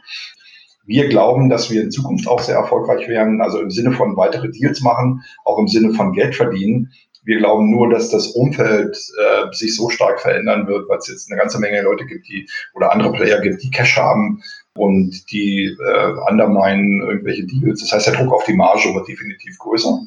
Wir 0.84 1.08
glauben, 1.08 1.48
dass 1.48 1.70
wir 1.70 1.80
in 1.80 1.90
Zukunft 1.90 2.28
auch 2.28 2.40
sehr 2.40 2.56
erfolgreich 2.56 3.08
werden, 3.08 3.40
also 3.40 3.60
im 3.62 3.70
Sinne 3.70 3.92
von 3.92 4.18
weitere 4.18 4.50
Deals 4.50 4.82
machen, 4.82 5.22
auch 5.46 5.58
im 5.58 5.68
Sinne 5.68 5.94
von 5.94 6.12
Geld 6.12 6.34
verdienen. 6.34 6.92
Wir 7.24 7.38
glauben 7.38 7.70
nur, 7.70 7.88
dass 7.88 8.10
das 8.10 8.26
Umfeld 8.26 8.94
äh, 8.94 9.52
sich 9.52 9.74
so 9.74 9.88
stark 9.88 10.20
verändern 10.20 10.66
wird, 10.66 10.86
weil 10.90 10.98
es 10.98 11.08
jetzt 11.08 11.32
eine 11.32 11.40
ganze 11.40 11.58
Menge 11.60 11.80
Leute 11.80 12.04
gibt, 12.04 12.28
die 12.28 12.46
oder 12.74 12.92
andere 12.92 13.12
Player 13.12 13.40
gibt, 13.40 13.62
die 13.62 13.70
Cash 13.70 13.96
haben 13.96 14.42
und 14.76 15.32
die 15.32 15.64
äh, 15.64 16.30
underminen 16.30 17.00
irgendwelche 17.00 17.46
Deals. 17.46 17.80
Das 17.80 17.92
heißt, 17.92 18.08
der 18.08 18.16
Druck 18.16 18.34
auf 18.34 18.44
die 18.44 18.52
Marge 18.52 18.92
wird 18.94 19.08
definitiv 19.08 19.56
größer. 19.56 19.98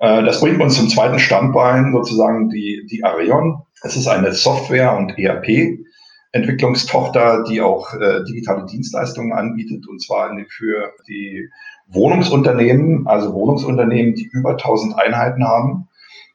Äh, 0.00 0.24
das 0.24 0.40
bringt 0.40 0.60
uns 0.60 0.74
zum 0.76 0.88
zweiten 0.88 1.20
Standbein, 1.20 1.92
sozusagen 1.92 2.48
die, 2.48 2.84
die 2.90 3.04
Areon. 3.04 3.62
Es 3.82 3.96
ist 3.96 4.08
eine 4.08 4.32
Software- 4.32 4.96
und 4.96 5.16
ERP-Entwicklungstochter, 5.18 7.44
die 7.44 7.60
auch 7.60 7.94
äh, 7.94 8.24
digitale 8.24 8.66
Dienstleistungen 8.66 9.32
anbietet, 9.32 9.86
und 9.86 10.02
zwar 10.02 10.36
für 10.48 10.92
die 11.06 11.48
Wohnungsunternehmen, 11.88 13.06
also 13.06 13.32
Wohnungsunternehmen, 13.32 14.14
die 14.14 14.28
über 14.32 14.50
1000 14.52 14.98
Einheiten 14.98 15.46
haben. 15.46 15.86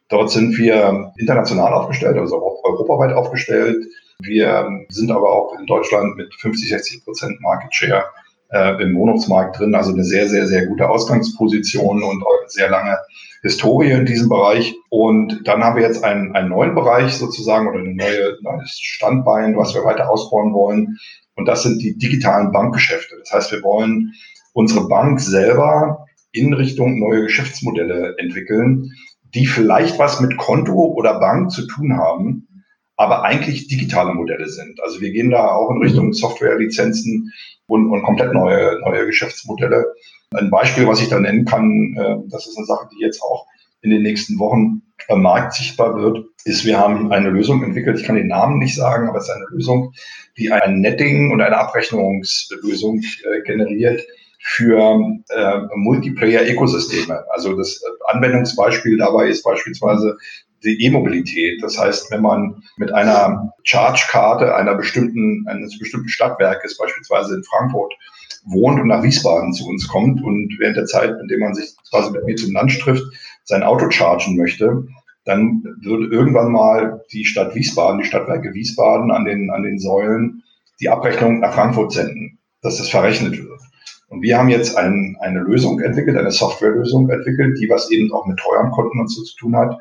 Dort 0.09 0.29
sind 0.29 0.55
wir 0.57 1.11
international 1.17 1.73
aufgestellt, 1.73 2.17
also 2.17 2.37
auch 2.37 2.63
europaweit 2.63 3.13
aufgestellt. 3.13 3.83
Wir 4.19 4.69
sind 4.89 5.09
aber 5.11 5.31
auch 5.31 5.57
in 5.59 5.65
Deutschland 5.65 6.15
mit 6.15 6.31
50, 6.35 6.69
60 6.69 7.03
Prozent 7.03 7.41
Market 7.41 7.73
Share 7.73 8.05
äh, 8.51 8.81
im 8.81 8.95
Wohnungsmarkt 8.95 9.59
drin, 9.59 9.75
also 9.75 9.91
eine 9.91 10.03
sehr, 10.03 10.27
sehr, 10.29 10.47
sehr 10.47 10.67
gute 10.67 10.89
Ausgangsposition 10.89 12.03
und 12.03 12.23
auch 12.23 12.39
eine 12.41 12.49
sehr 12.49 12.69
lange 12.69 12.97
Historie 13.41 13.91
in 13.91 14.05
diesem 14.05 14.29
Bereich. 14.29 14.75
Und 14.89 15.47
dann 15.47 15.63
haben 15.63 15.75
wir 15.75 15.83
jetzt 15.83 16.03
einen, 16.03 16.35
einen 16.35 16.49
neuen 16.49 16.73
Bereich 16.73 17.15
sozusagen 17.15 17.67
oder 17.67 17.79
ein 17.79 17.95
neue, 17.95 18.37
neues 18.41 18.79
Standbein, 18.79 19.55
was 19.55 19.73
wir 19.73 19.83
weiter 19.83 20.09
ausbauen 20.09 20.53
wollen. 20.53 20.97
Und 21.35 21.47
das 21.47 21.63
sind 21.63 21.81
die 21.81 21.97
digitalen 21.97 22.51
Bankgeschäfte. 22.51 23.15
Das 23.19 23.31
heißt, 23.31 23.51
wir 23.51 23.61
wollen 23.61 24.13
unsere 24.53 24.87
Bank 24.87 25.19
selber 25.19 26.05
in 26.31 26.53
Richtung 26.53 26.99
neue 26.99 27.23
Geschäftsmodelle 27.23 28.15
entwickeln, 28.17 28.91
die 29.33 29.45
vielleicht 29.45 29.99
was 29.99 30.21
mit 30.21 30.37
Konto 30.37 30.73
oder 30.73 31.19
Bank 31.19 31.51
zu 31.51 31.67
tun 31.67 31.97
haben, 31.97 32.47
aber 32.97 33.23
eigentlich 33.23 33.67
digitale 33.67 34.13
Modelle 34.13 34.47
sind. 34.47 34.81
Also 34.81 35.01
wir 35.01 35.11
gehen 35.11 35.31
da 35.31 35.51
auch 35.51 35.69
in 35.71 35.81
Richtung 35.81 36.13
Softwarelizenzen 36.13 37.33
und, 37.67 37.89
und 37.89 38.03
komplett 38.03 38.33
neue, 38.33 38.79
neue 38.81 39.05
Geschäftsmodelle. 39.05 39.85
Ein 40.33 40.49
Beispiel, 40.49 40.87
was 40.87 41.01
ich 41.01 41.09
da 41.09 41.19
nennen 41.19 41.45
kann, 41.45 41.95
äh, 41.97 42.15
das 42.29 42.47
ist 42.47 42.57
eine 42.57 42.65
Sache, 42.65 42.87
die 42.93 43.01
jetzt 43.01 43.21
auch 43.21 43.45
in 43.81 43.91
den 43.91 44.01
nächsten 44.01 44.39
Wochen 44.39 44.81
am 45.09 45.21
Markt 45.21 45.53
sichtbar 45.53 45.95
wird, 45.95 46.25
ist, 46.45 46.65
wir 46.65 46.79
haben 46.79 47.11
eine 47.11 47.29
Lösung 47.29 47.63
entwickelt, 47.63 47.99
ich 47.99 48.05
kann 48.05 48.15
den 48.15 48.27
Namen 48.27 48.59
nicht 48.59 48.75
sagen, 48.75 49.07
aber 49.07 49.19
es 49.19 49.25
ist 49.25 49.35
eine 49.35 49.45
Lösung, 49.51 49.93
die 50.37 50.51
ein 50.51 50.79
Netting 50.81 51.31
und 51.31 51.41
eine 51.41 51.57
Abrechnungslösung 51.57 53.01
äh, 53.23 53.41
generiert 53.41 54.01
für 54.39 55.01
äh, 55.29 55.59
Multiplayer-Ökosysteme. 55.75 57.25
Also 57.31 57.55
das 57.55 57.81
Anwendungsbeispiel 58.05 58.97
dabei 58.97 59.27
ist 59.27 59.43
beispielsweise 59.43 60.17
die 60.65 60.83
E-Mobilität. 60.85 61.61
Das 61.61 61.77
heißt, 61.77 62.11
wenn 62.11 62.21
man 62.21 62.63
mit 62.77 62.91
einer 62.91 63.53
Charge-Karte 63.63 64.55
einer 64.55 64.75
bestimmten, 64.75 65.45
eines 65.47 65.77
bestimmten 65.79 66.09
Stadtwerkes, 66.09 66.77
beispielsweise 66.77 67.35
in 67.35 67.43
Frankfurt, 67.43 67.93
wohnt 68.45 68.79
und 68.79 68.87
nach 68.87 69.03
Wiesbaden 69.03 69.53
zu 69.53 69.67
uns 69.67 69.87
kommt 69.87 70.21
und 70.23 70.55
während 70.59 70.77
der 70.77 70.85
Zeit, 70.85 71.15
in 71.19 71.27
der 71.27 71.39
man 71.39 71.55
sich 71.55 71.73
quasi 71.89 72.11
mit 72.11 72.25
mir 72.25 72.35
zum 72.35 72.53
Lunch 72.53 72.79
trifft, 72.79 73.03
sein 73.43 73.63
Auto 73.63 73.89
chargen 73.89 74.37
möchte, 74.37 74.85
dann 75.23 75.63
würde 75.81 76.13
irgendwann 76.13 76.51
mal 76.51 77.03
die 77.11 77.25
Stadt 77.25 77.55
Wiesbaden, 77.55 78.01
die 78.01 78.07
Stadtwerke 78.07 78.53
Wiesbaden 78.53 79.11
an 79.11 79.25
den, 79.25 79.49
an 79.49 79.63
den 79.63 79.79
Säulen 79.79 80.43
die 80.79 80.89
Abrechnung 80.89 81.39
nach 81.39 81.53
Frankfurt 81.53 81.93
senden, 81.93 82.37
dass 82.61 82.77
das 82.77 82.89
verrechnet 82.89 83.37
wird. 83.37 83.59
Und 84.09 84.21
wir 84.21 84.37
haben 84.37 84.49
jetzt 84.49 84.77
ein, 84.77 85.17
eine 85.19 85.39
Lösung 85.39 85.79
entwickelt, 85.79 86.17
eine 86.17 86.31
Softwarelösung 86.31 87.09
entwickelt, 87.09 87.57
die 87.59 87.69
was 87.69 87.89
eben 87.89 88.13
auch 88.13 88.27
mit 88.27 88.37
Treuhandkonten 88.37 88.99
und 88.99 89.07
so 89.07 89.23
zu 89.23 89.35
tun 89.35 89.55
hat, 89.55 89.79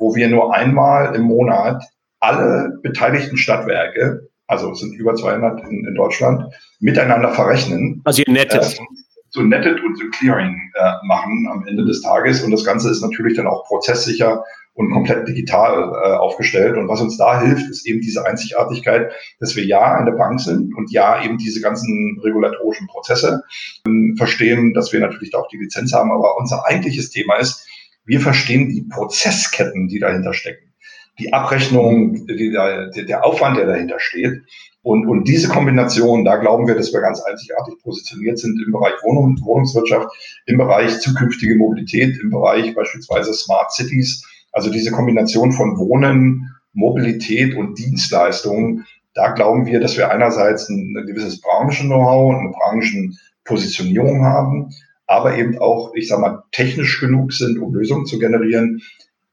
wo 0.00 0.16
wir 0.16 0.28
nur 0.28 0.52
einmal 0.52 1.14
im 1.14 1.22
Monat 1.22 1.84
alle 2.18 2.78
beteiligten 2.82 3.36
Stadtwerke, 3.36 4.28
also 4.46 4.72
es 4.72 4.80
sind 4.80 4.94
über 4.94 5.14
200 5.14 5.62
in, 5.68 5.86
in 5.86 5.94
Deutschland, 5.94 6.52
miteinander 6.80 7.30
verrechnen. 7.30 8.02
Also 8.04 8.22
ihr 8.26 8.32
nettet. 8.32 8.80
Äh, 8.80 8.84
so 9.32 9.42
nettet 9.42 9.80
und 9.84 9.96
so 9.96 10.04
Clearing 10.10 10.56
äh, 10.74 10.92
machen 11.06 11.46
am 11.48 11.64
Ende 11.66 11.84
des 11.84 12.02
Tages. 12.02 12.42
Und 12.42 12.50
das 12.50 12.64
Ganze 12.64 12.90
ist 12.90 13.00
natürlich 13.00 13.36
dann 13.36 13.46
auch 13.46 13.64
prozesssicher 13.64 14.42
und 14.74 14.90
komplett 14.90 15.28
digital 15.28 15.92
äh, 15.92 16.16
aufgestellt. 16.16 16.76
Und 16.76 16.88
was 16.88 17.00
uns 17.00 17.16
da 17.16 17.40
hilft, 17.40 17.70
ist 17.70 17.86
eben 17.86 18.00
diese 18.00 18.26
Einzigartigkeit, 18.26 19.12
dass 19.38 19.54
wir 19.54 19.64
ja 19.64 19.94
eine 19.94 20.12
Bank 20.12 20.40
sind 20.40 20.74
und 20.76 20.90
ja 20.90 21.22
eben 21.22 21.38
diese 21.38 21.60
ganzen 21.60 22.20
regulatorischen 22.24 22.88
Prozesse 22.88 23.42
äh, 23.86 24.16
verstehen, 24.16 24.74
dass 24.74 24.92
wir 24.92 25.00
natürlich 25.00 25.30
da 25.30 25.38
auch 25.38 25.48
die 25.48 25.58
Lizenz 25.58 25.92
haben. 25.92 26.10
Aber 26.10 26.36
unser 26.36 26.66
eigentliches 26.66 27.10
Thema 27.10 27.36
ist, 27.36 27.68
wir 28.10 28.20
verstehen 28.20 28.68
die 28.68 28.82
Prozessketten, 28.82 29.88
die 29.88 29.98
dahinter 29.98 30.34
stecken. 30.34 30.72
Die 31.18 31.32
Abrechnung, 31.32 32.26
die 32.26 32.52
da, 32.52 32.86
der 32.88 33.24
Aufwand, 33.24 33.56
der 33.56 33.66
dahinter 33.66 33.98
steht. 33.98 34.42
Und, 34.82 35.06
und 35.06 35.28
diese 35.28 35.48
Kombination, 35.48 36.24
da 36.24 36.36
glauben 36.36 36.66
wir, 36.66 36.74
dass 36.74 36.92
wir 36.92 37.00
ganz 37.00 37.20
einzigartig 37.20 37.74
positioniert 37.82 38.38
sind 38.38 38.60
im 38.64 38.72
Bereich 38.72 38.94
Wohnung, 39.02 39.38
Wohnungswirtschaft, 39.42 40.08
im 40.46 40.58
Bereich 40.58 41.00
zukünftige 41.00 41.56
Mobilität, 41.56 42.18
im 42.20 42.30
Bereich 42.30 42.74
beispielsweise 42.74 43.32
Smart 43.34 43.72
Cities 43.72 44.24
also 44.52 44.70
diese 44.70 44.90
Kombination 44.90 45.52
von 45.52 45.78
Wohnen, 45.78 46.54
Mobilität 46.72 47.56
und 47.56 47.78
Dienstleistungen, 47.78 48.86
da 49.14 49.32
glauben 49.32 49.66
wir, 49.66 49.80
dass 49.80 49.96
wir 49.96 50.10
einerseits 50.10 50.68
ein, 50.68 50.94
ein 50.96 51.06
gewisses 51.06 51.40
Branchen-Know-how 51.40 52.30
und 52.30 52.40
eine 52.40 52.50
Branchenpositionierung 52.50 54.24
haben, 54.24 54.70
aber 55.10 55.36
eben 55.36 55.58
auch, 55.58 55.92
ich 55.94 56.06
sage 56.06 56.22
mal, 56.22 56.44
technisch 56.52 57.00
genug 57.00 57.32
sind, 57.32 57.58
um 57.58 57.74
Lösungen 57.74 58.06
zu 58.06 58.18
generieren, 58.20 58.80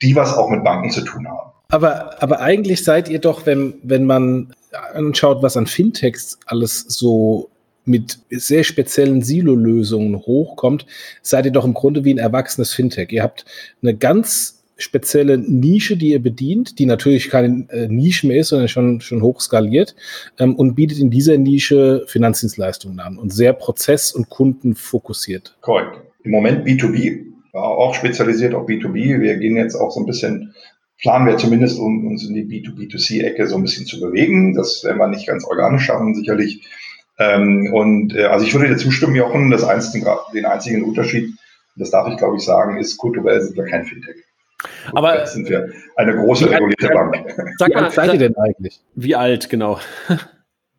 die 0.01 0.15
was 0.15 0.35
auch 0.35 0.49
mit 0.49 0.63
Banken 0.63 0.89
zu 0.89 1.01
tun 1.01 1.27
haben. 1.27 1.51
Aber, 1.69 2.21
aber 2.21 2.39
eigentlich 2.39 2.83
seid 2.83 3.09
ihr 3.09 3.19
doch, 3.19 3.45
wenn, 3.45 3.75
wenn 3.83 4.05
man 4.05 4.53
anschaut, 4.93 5.43
was 5.43 5.55
an 5.55 5.67
Fintechs 5.67 6.39
alles 6.47 6.79
so 6.87 7.51
mit 7.85 8.17
sehr 8.31 8.63
speziellen 8.63 9.21
Silo-Lösungen 9.21 10.17
hochkommt, 10.17 10.87
seid 11.21 11.45
ihr 11.45 11.51
doch 11.51 11.65
im 11.65 11.75
Grunde 11.75 12.03
wie 12.03 12.13
ein 12.13 12.17
erwachsenes 12.17 12.73
Fintech. 12.73 13.11
Ihr 13.11 13.21
habt 13.21 13.45
eine 13.83 13.95
ganz 13.95 14.56
spezielle 14.77 15.37
Nische, 15.37 15.97
die 15.97 16.11
ihr 16.11 16.21
bedient, 16.21 16.79
die 16.79 16.85
natürlich 16.85 17.29
keine 17.29 17.67
äh, 17.69 17.87
Nische 17.87 18.27
mehr 18.27 18.39
ist, 18.39 18.49
sondern 18.49 18.67
schon, 18.67 19.01
schon 19.01 19.21
hoch 19.21 19.41
skaliert 19.41 19.95
ähm, 20.39 20.55
und 20.55 20.75
bietet 20.75 20.99
in 20.99 21.09
dieser 21.09 21.37
Nische 21.37 22.03
Finanzdienstleistungen 22.07 22.99
an 22.99 23.17
und 23.17 23.33
sehr 23.33 23.53
prozess- 23.53 24.13
und 24.13 24.29
kundenfokussiert. 24.29 25.57
Korrekt. 25.61 26.01
Im 26.23 26.31
Moment 26.31 26.65
B2B, 26.67 27.27
war 27.57 27.63
auch 27.63 27.93
spezialisiert 27.93 28.53
auf 28.53 28.67
B2B. 28.67 29.19
Wir 29.19 29.37
gehen 29.37 29.57
jetzt 29.57 29.75
auch 29.75 29.91
so 29.91 29.99
ein 29.99 30.05
bisschen, 30.05 30.53
planen 31.01 31.25
wir 31.25 31.37
zumindest, 31.37 31.79
um 31.79 32.07
uns 32.07 32.27
in 32.27 32.35
die 32.35 32.45
B2B2C-Ecke 32.45 33.47
so 33.47 33.55
ein 33.55 33.63
bisschen 33.63 33.85
zu 33.85 33.99
bewegen. 33.99 34.53
Das 34.53 34.83
werden 34.83 34.99
wir 34.99 35.07
nicht 35.07 35.27
ganz 35.27 35.43
organisch 35.43 35.85
schaffen, 35.85 36.15
sicherlich. 36.15 36.65
Ähm, 37.19 37.73
und 37.73 38.15
äh, 38.15 38.25
also 38.25 38.45
ich 38.45 38.53
würde 38.53 38.69
dir 38.69 38.77
zustimmen, 38.77 39.15
Jochen, 39.15 39.49
das 39.49 39.63
einzige, 39.63 40.05
den 40.33 40.45
einzigen 40.45 40.83
Unterschied, 40.83 41.33
das 41.75 41.89
darf 41.89 42.07
ich 42.07 42.17
glaube 42.17 42.37
ich 42.37 42.43
sagen, 42.43 42.77
ist 42.77 42.97
kulturell 42.97 43.41
sind 43.41 43.57
wir 43.57 43.65
kein 43.65 43.85
Fintech. 43.85 44.26
Aber 44.93 45.19
Jetzt 45.19 45.33
sind 45.33 45.49
wir 45.49 45.69
eine 45.95 46.15
große 46.15 46.49
regulierte 46.49 46.89
Bank. 46.89 47.15
Sag 47.57 47.73
mal, 47.73 47.81
wie 47.81 47.85
alt 47.85 47.91
seid 47.93 48.13
ihr 48.13 48.19
denn 48.19 48.37
eigentlich? 48.37 48.81
Wie 48.95 49.15
alt, 49.15 49.49
genau? 49.49 49.79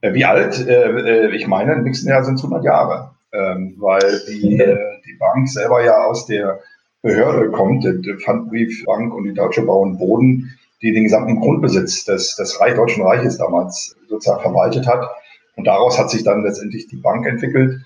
Äh, 0.00 0.14
wie 0.14 0.24
alt? 0.24 0.64
Äh, 0.64 1.26
äh, 1.26 1.34
ich 1.34 1.48
meine, 1.48 1.72
im 1.72 1.82
nächsten 1.82 2.08
Jahr 2.08 2.22
sind 2.22 2.36
es 2.36 2.44
100 2.44 2.64
Jahre, 2.64 3.16
ähm, 3.32 3.74
weil 3.78 4.20
die, 4.28 4.56
die 5.04 5.18
Bank 5.18 5.48
selber 5.48 5.84
ja 5.84 6.04
aus 6.04 6.26
der 6.26 6.60
Behörde 7.02 7.50
kommt, 7.50 7.84
die 7.84 8.14
Pfandbriefbank 8.14 9.12
und 9.12 9.24
die 9.24 9.34
Deutsche 9.34 9.62
Bau 9.62 9.80
und 9.80 9.98
Boden, 9.98 10.56
die 10.82 10.92
den 10.92 11.04
gesamten 11.04 11.40
Grundbesitz 11.40 12.04
des, 12.04 12.36
des 12.36 12.60
Reich, 12.60 12.74
Deutschen 12.74 13.02
Reiches 13.02 13.38
damals 13.38 13.96
sozusagen 14.08 14.42
verwaltet 14.42 14.86
hat. 14.86 15.04
Und 15.56 15.66
daraus 15.66 15.98
hat 15.98 16.10
sich 16.10 16.22
dann 16.22 16.44
letztendlich 16.44 16.86
die 16.86 16.96
Bank 16.96 17.26
entwickelt. 17.26 17.80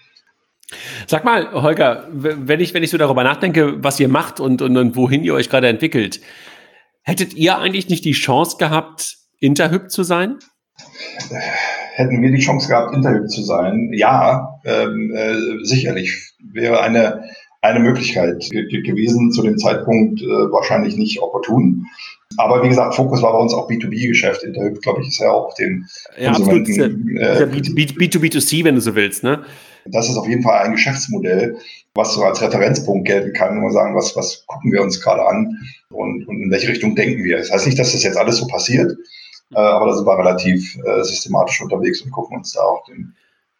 Sag 1.06 1.24
mal, 1.24 1.52
Holger, 1.52 2.06
wenn 2.10 2.60
ich, 2.60 2.74
wenn 2.74 2.82
ich 2.82 2.90
so 2.90 2.98
darüber 2.98 3.24
nachdenke, 3.24 3.82
was 3.82 4.00
ihr 4.00 4.08
macht 4.08 4.40
und, 4.40 4.62
und, 4.62 4.76
und 4.76 4.96
wohin 4.96 5.22
ihr 5.22 5.34
euch 5.34 5.48
gerade 5.48 5.68
entwickelt, 5.68 6.20
hättet 7.02 7.34
ihr 7.34 7.58
eigentlich 7.58 7.88
nicht 7.88 8.04
die 8.04 8.12
Chance 8.12 8.56
gehabt, 8.58 9.16
Interhyp 9.40 9.90
zu 9.90 10.02
sein? 10.02 10.38
Hätten 11.94 12.22
wir 12.22 12.30
die 12.30 12.40
Chance 12.40 12.68
gehabt, 12.68 12.94
Interhyp 12.94 13.28
zu 13.28 13.42
sein? 13.42 13.90
Ja, 13.92 14.58
ähm, 14.64 15.12
äh, 15.14 15.64
sicherlich. 15.64 16.32
Wäre 16.52 16.80
eine, 16.80 17.24
eine 17.60 17.80
Möglichkeit 17.80 18.48
gewesen, 18.50 19.30
zu 19.32 19.42
dem 19.42 19.58
Zeitpunkt 19.58 20.20
äh, 20.22 20.26
wahrscheinlich 20.26 20.96
nicht 20.96 21.20
opportun. 21.20 21.86
Aber 22.38 22.62
wie 22.62 22.68
gesagt, 22.68 22.94
Fokus 22.94 23.22
war 23.22 23.32
bei 23.32 23.38
uns 23.38 23.52
auch 23.52 23.68
B2B-Geschäft. 23.68 24.42
Interhyp, 24.42 24.80
glaube 24.80 25.02
ich, 25.02 25.08
ist 25.08 25.20
ja 25.20 25.30
auch 25.30 25.54
den 25.54 25.86
ja, 26.18 26.32
Konsumenten. 26.32 27.18
Absolut. 27.22 27.68
Äh, 27.68 28.04
B2B2C, 28.04 28.64
wenn 28.64 28.74
du 28.74 28.80
so 28.80 28.94
willst, 28.94 29.22
ne? 29.22 29.44
Das 29.86 30.08
ist 30.08 30.16
auf 30.16 30.28
jeden 30.28 30.42
Fall 30.42 30.64
ein 30.64 30.72
Geschäftsmodell, 30.72 31.58
was 31.94 32.14
so 32.14 32.24
als 32.24 32.40
Referenzpunkt 32.40 33.06
gelten 33.06 33.32
kann, 33.32 33.60
wo 33.60 33.66
wir 33.66 33.72
sagen, 33.72 33.96
was, 33.96 34.16
was 34.16 34.44
gucken 34.46 34.72
wir 34.72 34.82
uns 34.82 35.00
gerade 35.00 35.26
an 35.26 35.58
und, 35.90 36.26
und 36.28 36.42
in 36.42 36.50
welche 36.50 36.68
Richtung 36.68 36.94
denken 36.94 37.24
wir. 37.24 37.38
Das 37.38 37.50
heißt 37.50 37.66
nicht, 37.66 37.78
dass 37.78 37.92
das 37.92 38.02
jetzt 38.02 38.16
alles 38.16 38.36
so 38.36 38.46
passiert, 38.46 38.96
äh, 39.52 39.58
aber 39.58 39.86
da 39.86 39.94
sind 39.94 40.06
wir 40.06 40.18
relativ 40.18 40.78
äh, 40.84 41.02
systematisch 41.02 41.60
unterwegs 41.60 42.00
und 42.02 42.12
gucken 42.12 42.38
uns 42.38 42.52
da 42.52 42.60
auch 42.60 42.84
den, 42.84 43.14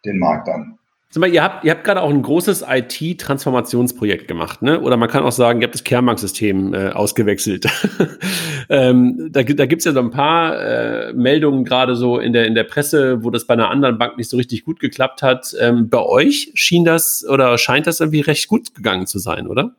den 0.05 0.17
Markt 0.19 0.49
an. 0.49 0.77
Sag 1.13 1.21
mal, 1.21 1.31
ihr 1.31 1.43
habt, 1.43 1.63
ihr 1.63 1.69
habt 1.69 1.83
gerade 1.83 2.01
auch 2.01 2.09
ein 2.09 2.23
großes 2.23 2.65
IT-Transformationsprojekt 2.67 4.27
gemacht, 4.27 4.63
ne? 4.63 4.81
Oder 4.81 4.97
man 4.97 5.07
kann 5.07 5.23
auch 5.23 5.31
sagen, 5.31 5.61
ihr 5.61 5.65
habt 5.65 5.75
das 5.75 5.83
Kernbanksystem 5.83 6.73
äh, 6.73 6.89
ausgewechselt. 6.89 7.67
ähm, 8.69 9.29
da 9.31 9.43
da 9.43 9.67
gibt 9.67 9.81
es 9.81 9.85
ja 9.85 9.91
so 9.91 9.99
ein 9.99 10.09
paar 10.09 10.59
äh, 10.59 11.13
Meldungen 11.13 11.65
gerade 11.65 11.95
so 11.95 12.17
in 12.17 12.33
der, 12.33 12.47
in 12.47 12.55
der 12.55 12.63
Presse, 12.63 13.23
wo 13.23 13.29
das 13.29 13.45
bei 13.45 13.53
einer 13.53 13.69
anderen 13.69 13.99
Bank 13.99 14.17
nicht 14.17 14.27
so 14.27 14.37
richtig 14.37 14.65
gut 14.65 14.79
geklappt 14.79 15.21
hat. 15.21 15.55
Ähm, 15.61 15.87
bei 15.87 16.01
euch 16.01 16.51
schien 16.55 16.83
das 16.83 17.23
oder 17.29 17.59
scheint 17.59 17.85
das 17.85 17.99
irgendwie 17.99 18.21
recht 18.21 18.47
gut 18.47 18.73
gegangen 18.73 19.05
zu 19.05 19.19
sein, 19.19 19.45
oder? 19.45 19.75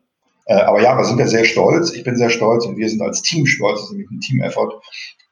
Äh, 0.46 0.60
aber 0.60 0.80
ja, 0.82 0.96
wir 0.96 1.04
sind 1.04 1.18
ja 1.18 1.26
sehr 1.26 1.44
stolz. 1.44 1.92
Ich 1.94 2.04
bin 2.04 2.16
sehr 2.16 2.30
stolz 2.30 2.64
und 2.64 2.76
wir 2.76 2.88
sind 2.88 3.02
als 3.02 3.22
Team 3.22 3.44
stolz, 3.46 3.80
das 3.80 3.90
ist 3.90 3.96
nämlich 3.96 4.10
ein 4.12 4.20
Team-Effort, 4.20 4.80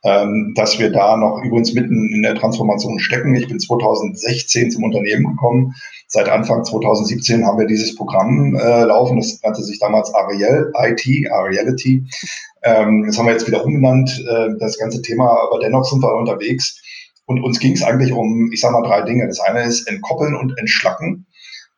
ähm, 0.05 0.53
dass 0.57 0.79
wir 0.79 0.91
da 0.91 1.17
noch 1.17 1.43
übrigens 1.43 1.73
mitten 1.75 2.11
in 2.13 2.23
der 2.23 2.35
Transformation 2.35 2.99
stecken. 2.99 3.35
Ich 3.35 3.47
bin 3.49 3.61
2016 3.61 4.71
zum 4.71 4.85
Unternehmen 4.85 5.25
gekommen. 5.25 5.75
Seit 6.09 6.29
Anfang 6.29 6.65
2017 6.65 7.47
haben 7.47 7.59
wir 7.59 7.67
dieses 7.67 7.95
Programm 7.95 8.55
äh, 8.57 8.85
laufen. 8.85 9.17
Das 9.17 9.41
nannte 9.43 9.63
sich 9.63 9.79
damals 9.79 10.13
Ariel 10.13 10.73
IT, 10.75 11.31
Ariality. 11.31 12.05
Ähm, 12.65 13.05
das 13.07 13.17
haben 13.17 13.27
wir 13.27 13.33
jetzt 13.33 13.47
wieder 13.47 13.65
umgenannt, 13.65 14.11
äh, 14.29 14.49
das 14.59 14.79
ganze 14.79 15.03
Thema, 15.03 15.29
aber 15.29 15.61
dennoch 15.61 15.85
sind 15.85 16.03
wir 16.03 16.15
unterwegs. 16.15 16.81
Und 17.27 17.43
uns 17.43 17.61
ging 17.61 17.73
es 17.73 17.83
eigentlich 17.83 18.13
um, 18.13 18.51
ich 18.53 18.61
sage 18.61 18.75
mal, 18.75 18.87
drei 18.87 19.03
Dinge. 19.03 19.27
Das 19.27 19.41
eine 19.41 19.63
ist 19.63 19.89
entkoppeln 19.89 20.35
und 20.35 20.59
entschlacken. 20.59 21.27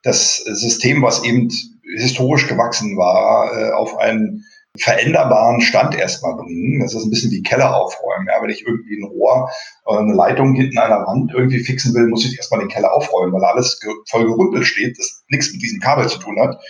Das 0.02 0.36
System, 0.36 1.02
was 1.02 1.22
eben 1.24 1.48
historisch 1.96 2.48
gewachsen 2.48 2.96
war, 2.96 3.56
äh, 3.56 3.72
auf 3.72 3.98
einen 3.98 4.44
veränderbaren 4.78 5.60
Stand 5.60 5.94
erstmal 5.94 6.34
bringen. 6.34 6.80
Das 6.80 6.94
ist 6.94 7.04
ein 7.04 7.10
bisschen 7.10 7.30
wie 7.30 7.42
Keller 7.42 7.76
aufräumen. 7.76 8.26
Ja, 8.26 8.42
wenn 8.42 8.50
ich 8.50 8.66
irgendwie 8.66 8.96
ein 8.96 9.04
Rohr 9.04 9.50
oder 9.84 10.00
eine 10.00 10.14
Leitung 10.14 10.54
hinten 10.54 10.78
an 10.78 10.90
der 10.90 11.06
Wand 11.06 11.32
irgendwie 11.32 11.62
fixen 11.62 11.94
will, 11.94 12.08
muss 12.08 12.24
ich 12.24 12.36
erstmal 12.36 12.60
den 12.60 12.68
Keller 12.68 12.92
aufräumen, 12.92 13.32
weil 13.32 13.44
alles 13.44 13.78
voll 14.08 14.24
gerümpelt 14.24 14.66
steht, 14.66 14.98
das 14.98 15.22
nichts 15.28 15.52
mit 15.52 15.62
diesem 15.62 15.80
Kabel 15.80 16.08
zu 16.08 16.18
tun 16.18 16.40
hat. 16.40 16.60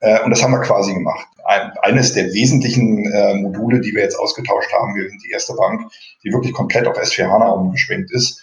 Äh, 0.00 0.22
und 0.24 0.30
das 0.30 0.42
haben 0.42 0.52
wir 0.52 0.60
quasi 0.60 0.94
gemacht. 0.94 1.26
Ein, 1.44 1.72
eines 1.82 2.14
der 2.14 2.32
wesentlichen 2.32 3.04
äh, 3.12 3.34
Module, 3.34 3.80
die 3.80 3.94
wir 3.94 4.02
jetzt 4.02 4.18
ausgetauscht 4.18 4.72
haben, 4.72 4.94
wir 4.94 5.08
sind 5.08 5.22
die 5.22 5.30
erste 5.30 5.54
Bank, 5.54 5.82
die 6.24 6.32
wirklich 6.32 6.54
komplett 6.54 6.86
auf 6.86 6.96
S4 6.96 7.28
HANA 7.28 7.50
umgeschwenkt 7.50 8.10
ist. 8.12 8.40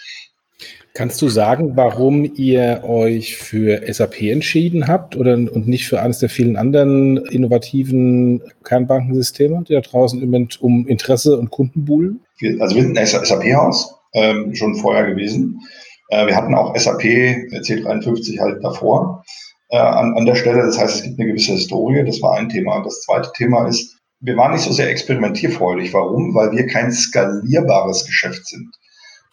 Kannst 0.99 1.21
du 1.21 1.29
sagen, 1.29 1.77
warum 1.77 2.29
ihr 2.35 2.83
euch 2.83 3.37
für 3.37 3.81
SAP 3.87 4.21
entschieden 4.23 4.89
habt 4.89 5.15
oder 5.15 5.35
und 5.35 5.65
nicht 5.65 5.87
für 5.87 6.01
eines 6.01 6.19
der 6.19 6.27
vielen 6.27 6.57
anderen 6.57 7.15
innovativen 7.27 8.41
Kernbankensysteme, 8.65 9.63
die 9.65 9.75
da 9.75 9.79
draußen 9.79 10.21
um 10.59 10.87
Interesse 10.87 11.39
und 11.39 11.51
Kunden 11.51 11.85
buhlen? 11.85 12.19
Also 12.59 12.75
wir 12.75 12.81
sind 12.81 12.97
ein 12.97 13.05
SAP-Haus, 13.05 13.95
ähm, 14.13 14.53
schon 14.53 14.75
vorher 14.75 15.05
gewesen. 15.05 15.61
Äh, 16.09 16.27
wir 16.27 16.35
hatten 16.35 16.53
auch 16.53 16.75
SAP 16.75 17.03
C53 17.03 18.37
halt 18.37 18.61
davor 18.61 19.23
äh, 19.69 19.77
an, 19.77 20.17
an 20.17 20.25
der 20.25 20.35
Stelle. 20.35 20.63
Das 20.63 20.77
heißt, 20.77 20.97
es 20.97 21.03
gibt 21.03 21.17
eine 21.17 21.29
gewisse 21.29 21.53
Historie. 21.53 22.03
Das 22.03 22.21
war 22.21 22.35
ein 22.35 22.49
Thema. 22.49 22.83
Das 22.83 23.03
zweite 23.03 23.31
Thema 23.37 23.69
ist, 23.69 23.97
wir 24.19 24.35
waren 24.35 24.51
nicht 24.51 24.65
so 24.65 24.73
sehr 24.73 24.89
experimentierfreudig. 24.89 25.93
Warum? 25.93 26.35
Weil 26.35 26.51
wir 26.51 26.67
kein 26.67 26.91
skalierbares 26.91 28.05
Geschäft 28.05 28.45
sind. 28.47 28.69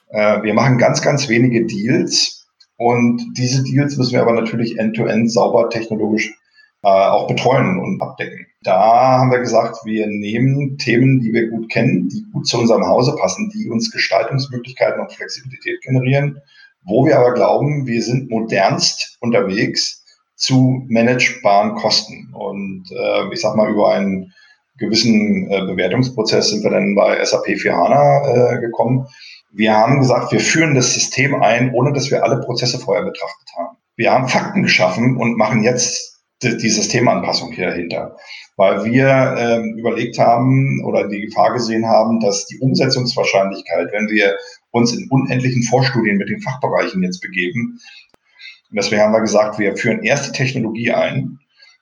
Äh, 0.09 0.43
wir 0.43 0.55
machen 0.55 0.79
ganz, 0.79 1.03
ganz 1.03 1.29
wenige 1.29 1.67
Deals 1.67 2.47
und 2.77 3.23
diese 3.37 3.63
Deals 3.63 3.97
müssen 3.97 4.13
wir 4.13 4.23
aber 4.23 4.33
natürlich 4.33 4.79
end-to-end 4.79 5.29
-end 5.29 5.31
sauber 5.31 5.71
technologisch 5.71 6.35
äh, 6.83 6.89
auch 6.89 7.27
betreuen 7.27 7.79
und 7.79 8.01
abdecken. 8.01 8.47
Da 8.63 9.19
haben 9.19 9.31
wir 9.31 9.39
gesagt, 9.39 9.79
wir 9.85 10.07
nehmen 10.07 10.79
Themen, 10.79 11.21
die 11.21 11.33
wir 11.33 11.49
gut 11.49 11.71
kennen, 11.71 12.09
die 12.09 12.25
gut 12.33 12.47
zu 12.47 12.59
unserem 12.59 12.87
Hause 12.87 13.17
passen, 13.19 13.51
die 13.55 13.69
uns 13.69 13.91
Gestaltungsmöglichkeiten 13.91 15.01
und 15.01 15.13
Flexibilität 15.13 15.81
generieren, 15.83 16.41
wo 16.85 17.05
wir 17.05 17.19
aber 17.19 17.35
glauben, 17.35 17.87
wir 17.87 18.03
sind 18.03 18.31
modernst 18.31 19.19
unterwegs 19.21 20.05
zu 20.37 20.85
managebaren 20.89 21.75
Kosten. 21.75 22.33
Und 22.33 22.85
äh, 22.93 23.33
ich 23.33 23.41
sage 23.41 23.57
mal, 23.57 23.71
über 23.71 23.93
einen 23.93 24.33
gewissen 24.79 25.51
äh, 25.51 25.63
Bewertungsprozess 25.63 26.51
sind 26.51 26.63
wir 26.63 26.71
dann 26.71 26.95
bei 26.95 27.25
SAP 27.25 27.59
für 27.59 27.75
HANA 27.75 28.55
äh, 28.55 28.61
gekommen. 28.61 29.07
Wir 29.53 29.75
haben 29.75 30.01
gesagt, 30.01 30.33
wir 30.33 30.41
führen 30.41 30.75
das 30.75 30.95
System 30.95 31.43
ein, 31.43 31.73
ohne 31.73 31.93
dass 31.93 32.11
wir 32.11 32.23
alle 32.23 32.41
Prozesse 32.41 32.79
vorher 32.79 33.05
betrachtet 33.05 33.49
haben. 33.57 33.77
Wir 33.97 34.13
haben 34.13 34.29
Fakten 34.29 34.63
geschaffen 34.63 35.17
und 35.17 35.37
machen 35.37 35.63
jetzt 35.63 36.23
die, 36.43 36.69
Systemanpassung 36.69 37.53
hier 37.53 37.69
dahinter. 37.69 38.17
Weil 38.57 38.85
wir 38.85 39.37
ähm, 39.39 39.77
überlegt 39.79 40.19
haben 40.19 40.83
oder 40.85 41.09
die 41.09 41.23
Gefahr 41.23 41.53
gesehen 41.55 41.87
haben, 41.87 42.21
dass 42.21 42.47
die 42.47 42.59
Umsetzungswahrscheinlichkeit, 42.59 43.89
wenn 43.93 44.09
wir 44.09 44.37
uns 44.71 44.95
in 44.95 45.09
unendlichen 45.11 45.63
Vorstudien 45.63 46.19
mit 46.19 46.29
den 46.29 46.41
Fachbereichen 46.41 47.03
jetzt 47.03 47.21
begeben, 47.21 47.79
und 48.71 48.77
deswegen 48.77 49.01
haben 49.01 49.13
wir 49.13 49.21
gesagt, 49.21 49.59
wir 49.59 49.77
führen 49.77 50.03
erst 50.03 50.29
die 50.29 50.37
Technologie 50.37 50.91
ein, 50.91 51.39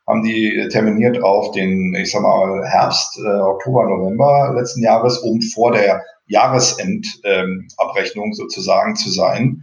haben 0.06 0.22
die 0.22 0.68
terminiert 0.70 1.22
auf 1.22 1.52
den, 1.52 1.94
ich 1.94 2.10
sag 2.10 2.22
mal, 2.22 2.62
Herbst, 2.66 3.18
äh, 3.18 3.40
Oktober, 3.40 3.88
November 3.88 4.52
letzten 4.54 4.82
Jahres, 4.82 5.18
um 5.18 5.40
vor 5.40 5.72
der 5.72 6.02
Jahresendabrechnung 6.26 8.26
ähm, 8.26 8.34
sozusagen 8.34 8.96
zu 8.96 9.10
sein 9.10 9.62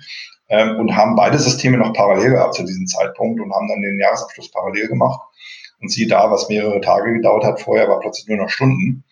ähm, 0.49 0.77
und 0.77 0.95
haben 0.95 1.15
beide 1.15 1.39
Systeme 1.39 1.77
noch 1.77 1.93
parallel 1.93 2.31
gehabt 2.31 2.55
zu 2.55 2.63
diesem 2.63 2.85
Zeitpunkt 2.85 3.41
und 3.41 3.53
haben 3.53 3.67
dann 3.67 3.81
den 3.81 3.99
Jahresabschluss 3.99 4.51
parallel 4.51 4.87
gemacht. 4.87 5.21
Und 5.79 5.91
sie 5.91 6.07
da, 6.07 6.29
was 6.29 6.49
mehrere 6.49 6.79
Tage 6.81 7.13
gedauert 7.13 7.43
hat, 7.43 7.59
vorher 7.59 7.87
war 7.87 7.99
plötzlich 7.99 8.27
nur 8.27 8.37
noch 8.37 8.49
Stunden. 8.49 9.03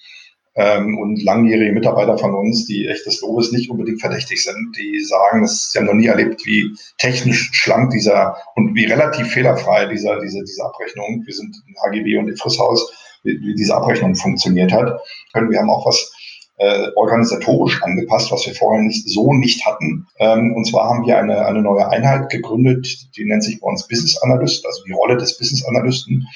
Ähm, 0.56 0.98
und 0.98 1.24
langjährige 1.24 1.72
Mitarbeiter 1.72 2.18
von 2.18 2.36
uns, 2.36 2.66
die 2.66 2.88
echt 2.88 3.06
des 3.06 3.22
Lobes 3.22 3.52
nicht 3.52 3.70
unbedingt 3.70 4.02
verdächtig 4.02 4.44
sind, 4.44 4.76
die 4.78 5.00
sagen, 5.00 5.42
das, 5.42 5.72
sie 5.72 5.80
haben 5.80 5.86
noch 5.86 5.94
nie 5.94 6.08
erlebt, 6.08 6.46
wie 6.46 6.76
technisch 6.98 7.50
schlank 7.54 7.92
dieser 7.92 8.36
und 8.56 8.76
wie 8.76 8.86
relativ 8.86 9.28
fehlerfrei 9.28 9.86
dieser, 9.86 10.20
diese, 10.20 10.44
diese 10.44 10.66
Abrechnung, 10.66 11.24
wir 11.26 11.34
sind 11.34 11.56
in 11.68 11.76
HGB 11.82 12.18
und 12.18 12.28
im 12.28 12.36
Frisshaus, 12.36 12.92
wie, 13.24 13.40
wie 13.40 13.56
diese 13.56 13.76
Abrechnung 13.76 14.16
funktioniert 14.16 14.74
hat. 14.74 15.00
Wir 15.34 15.60
haben 15.60 15.70
auch 15.70 15.86
was 15.86 16.12
äh, 16.60 16.90
organisatorisch 16.96 17.82
angepasst, 17.84 18.32
was 18.32 18.46
wir 18.46 18.54
vorher 18.54 18.82
nicht 18.82 19.10
so 19.10 19.34
nicht 19.34 19.66
hatten. 19.66 20.06
Ähm, 20.20 20.54
und 20.56 20.66
zwar 20.66 20.90
haben 20.90 21.06
wir 21.06 21.18
eine, 21.18 21.46
eine 21.46 21.62
neue 21.62 21.88
Einheit 21.90 22.30
gegründet, 22.30 22.86
die 23.16 23.26
nennt 23.26 23.44
sich 23.44 23.60
bei 23.60 23.68
uns 23.68 23.88
Business 23.88 24.18
Analyst, 24.22 24.66
also 24.66 24.84
die 24.84 24.92
Rolle 24.92 25.18
des 25.18 25.38
Business 25.38 25.66
Analysten, 25.66 26.28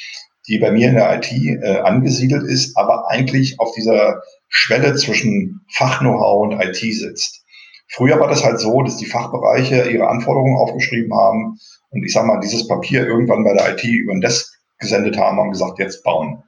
die 0.47 0.59
bei 0.59 0.71
mir 0.71 0.89
in 0.89 0.95
der 0.95 1.15
IT 1.15 1.31
äh, 1.31 1.79
angesiedelt 1.79 2.43
ist, 2.43 2.75
aber 2.77 3.09
eigentlich 3.09 3.59
auf 3.59 3.73
dieser 3.73 4.21
Schwelle 4.47 4.95
zwischen 4.95 5.61
Fach-Know-how 5.73 6.43
und 6.43 6.61
IT 6.61 6.77
sitzt. 6.77 7.43
Früher 7.89 8.19
war 8.19 8.29
das 8.29 8.43
halt 8.43 8.59
so, 8.59 8.81
dass 8.81 8.97
die 8.97 9.05
Fachbereiche 9.05 9.89
ihre 9.89 10.07
Anforderungen 10.07 10.57
aufgeschrieben 10.57 11.13
haben 11.13 11.59
und 11.89 12.03
ich 12.03 12.13
sage 12.13 12.27
mal, 12.27 12.39
dieses 12.39 12.67
Papier 12.67 13.05
irgendwann 13.05 13.43
bei 13.43 13.53
der 13.53 13.73
IT 13.73 13.83
über 13.83 14.13
den 14.13 14.21
Desk 14.21 14.51
gesendet 14.79 15.17
haben, 15.17 15.37
haben 15.37 15.51
gesagt, 15.51 15.79
jetzt 15.79 16.03
bauen. 16.03 16.43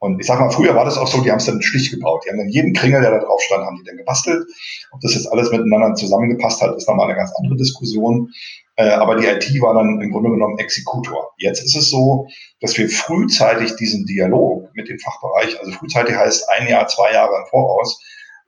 Und 0.00 0.20
ich 0.20 0.26
sag 0.26 0.38
mal, 0.38 0.50
früher 0.50 0.74
war 0.76 0.84
das 0.84 0.96
auch 0.96 1.08
so, 1.08 1.20
die 1.22 1.30
haben 1.30 1.38
es 1.38 1.46
dann 1.46 1.60
schlicht 1.60 1.90
gebaut. 1.90 2.22
Die 2.24 2.30
haben 2.30 2.38
dann 2.38 2.48
jeden 2.48 2.72
Kringel, 2.72 3.00
der 3.00 3.10
da 3.10 3.18
drauf 3.18 3.40
stand, 3.42 3.64
haben 3.64 3.76
die 3.78 3.84
dann 3.84 3.96
gebastelt. 3.96 4.46
Ob 4.92 5.00
das 5.00 5.14
jetzt 5.14 5.30
alles 5.30 5.50
miteinander 5.50 5.94
zusammengepasst 5.94 6.62
hat, 6.62 6.76
ist 6.76 6.88
nochmal 6.88 7.06
eine 7.08 7.16
ganz 7.16 7.32
andere 7.38 7.56
Diskussion. 7.56 8.30
Äh, 8.76 8.90
aber 8.90 9.16
die 9.16 9.26
IT 9.26 9.60
war 9.60 9.74
dann 9.74 10.00
im 10.00 10.12
Grunde 10.12 10.30
genommen 10.30 10.58
Exekutor. 10.58 11.32
Jetzt 11.38 11.64
ist 11.64 11.76
es 11.76 11.90
so, 11.90 12.28
dass 12.60 12.78
wir 12.78 12.88
frühzeitig 12.88 13.74
diesen 13.74 14.06
Dialog 14.06 14.70
mit 14.74 14.88
dem 14.88 15.00
Fachbereich, 15.00 15.58
also 15.58 15.72
frühzeitig 15.72 16.14
heißt 16.14 16.48
ein 16.56 16.68
Jahr, 16.68 16.86
zwei 16.86 17.12
Jahre 17.12 17.34
im 17.40 17.46
Voraus, 17.50 18.00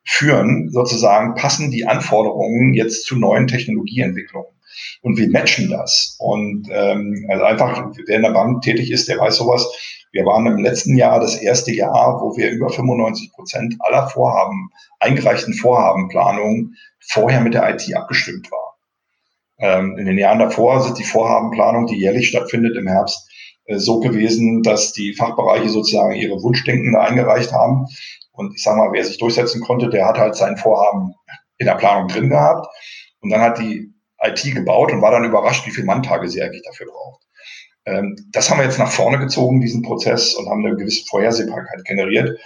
führen, 0.05 0.71
sozusagen 0.71 1.35
passen 1.35 1.71
die 1.71 1.87
Anforderungen 1.87 2.75
jetzt 2.75 3.07
zu 3.07 3.17
neuen 3.17 3.49
Technologieentwicklungen. 3.49 4.51
Und 5.03 5.19
wir 5.19 5.29
matchen 5.31 5.69
das. 5.69 6.17
Und 6.19 6.69
ähm, 6.71 7.27
also 7.29 7.45
einfach, 7.45 7.91
wer 8.07 8.17
in 8.17 8.23
der 8.23 8.31
Bank 8.31 8.63
tätig 8.63 8.91
ist, 8.91 9.09
der 9.09 9.19
weiß 9.19 9.37
sowas, 9.37 9.69
wir 10.13 10.25
waren 10.25 10.47
im 10.47 10.59
letzten 10.59 10.97
Jahr 10.97 11.21
das 11.21 11.37
erste 11.37 11.73
Jahr, 11.73 12.21
wo 12.21 12.37
wir 12.37 12.51
über 12.51 12.69
95 12.69 13.33
Prozent 13.33 13.77
aller 13.81 14.09
Vorhaben, 14.09 14.71
eingereichten 14.99 15.55
Vorhabenplanungen 15.55 16.77
vorher 16.99 17.41
mit 17.41 17.55
der 17.55 17.69
IT 17.71 17.95
abgestimmt 17.95 18.51
war. 18.51 18.77
Ähm, 19.59 19.97
in 19.99 20.07
den 20.07 20.19
Jahren 20.19 20.39
davor 20.39 20.81
sind 20.81 20.99
die 20.99 21.05
Vorhabenplanung, 21.05 21.87
die 21.87 21.99
jährlich 21.99 22.29
stattfindet 22.29 22.77
im 22.77 22.89
Herbst, 22.89 23.29
äh, 23.67 23.79
so 23.79 24.01
gewesen, 24.01 24.63
dass 24.63 24.93
die 24.93 25.15
Fachbereiche 25.15 25.69
sozusagen 25.69 26.15
ihre 26.15 26.43
Wunschdenken 26.43 26.97
eingereicht 26.97 27.53
haben. 27.53 27.87
Und 28.33 28.55
ich 28.55 28.63
sage 28.63 28.79
mal, 28.79 28.93
wer 28.93 29.05
sich 29.05 29.19
durchsetzen 29.19 29.61
konnte, 29.61 29.91
der 29.91 30.07
hat 30.07 30.19
halt 30.19 30.35
sein 30.35 30.57
Vorhaben 30.57 31.15
in 31.59 31.67
der 31.67 31.75
Planung 31.75 32.09
drin 32.09 32.31
gehabt. 32.31 32.67
Und 33.21 33.31
dann 33.31 33.43
hat 33.43 33.59
die 33.59 33.93
IT 34.23 34.43
gebaut 34.55 34.93
und 34.93 35.03
war 35.03 35.11
dann 35.11 35.25
überrascht, 35.25 35.67
wie 35.67 35.71
viele 35.71 35.87
Manntage 35.87 36.29
sie 36.29 36.43
eigentlich 36.43 36.65
dafür 36.65 36.87
braucht. 36.87 37.23
Ähm, 37.87 38.17
das 38.33 38.51
haben 38.51 38.59
wir 38.59 38.65
jetzt 38.65 38.79
nach 38.79 38.91
vorne 38.91 39.19
gezogen, 39.19 39.61
diesen 39.61 39.83
Prozess, 39.83 40.35
und 40.35 40.49
haben 40.49 40.65
eine 40.65 40.77
gewisse 40.77 41.05
Vorhersehbarkeit 41.07 41.85
generiert. 41.85 42.39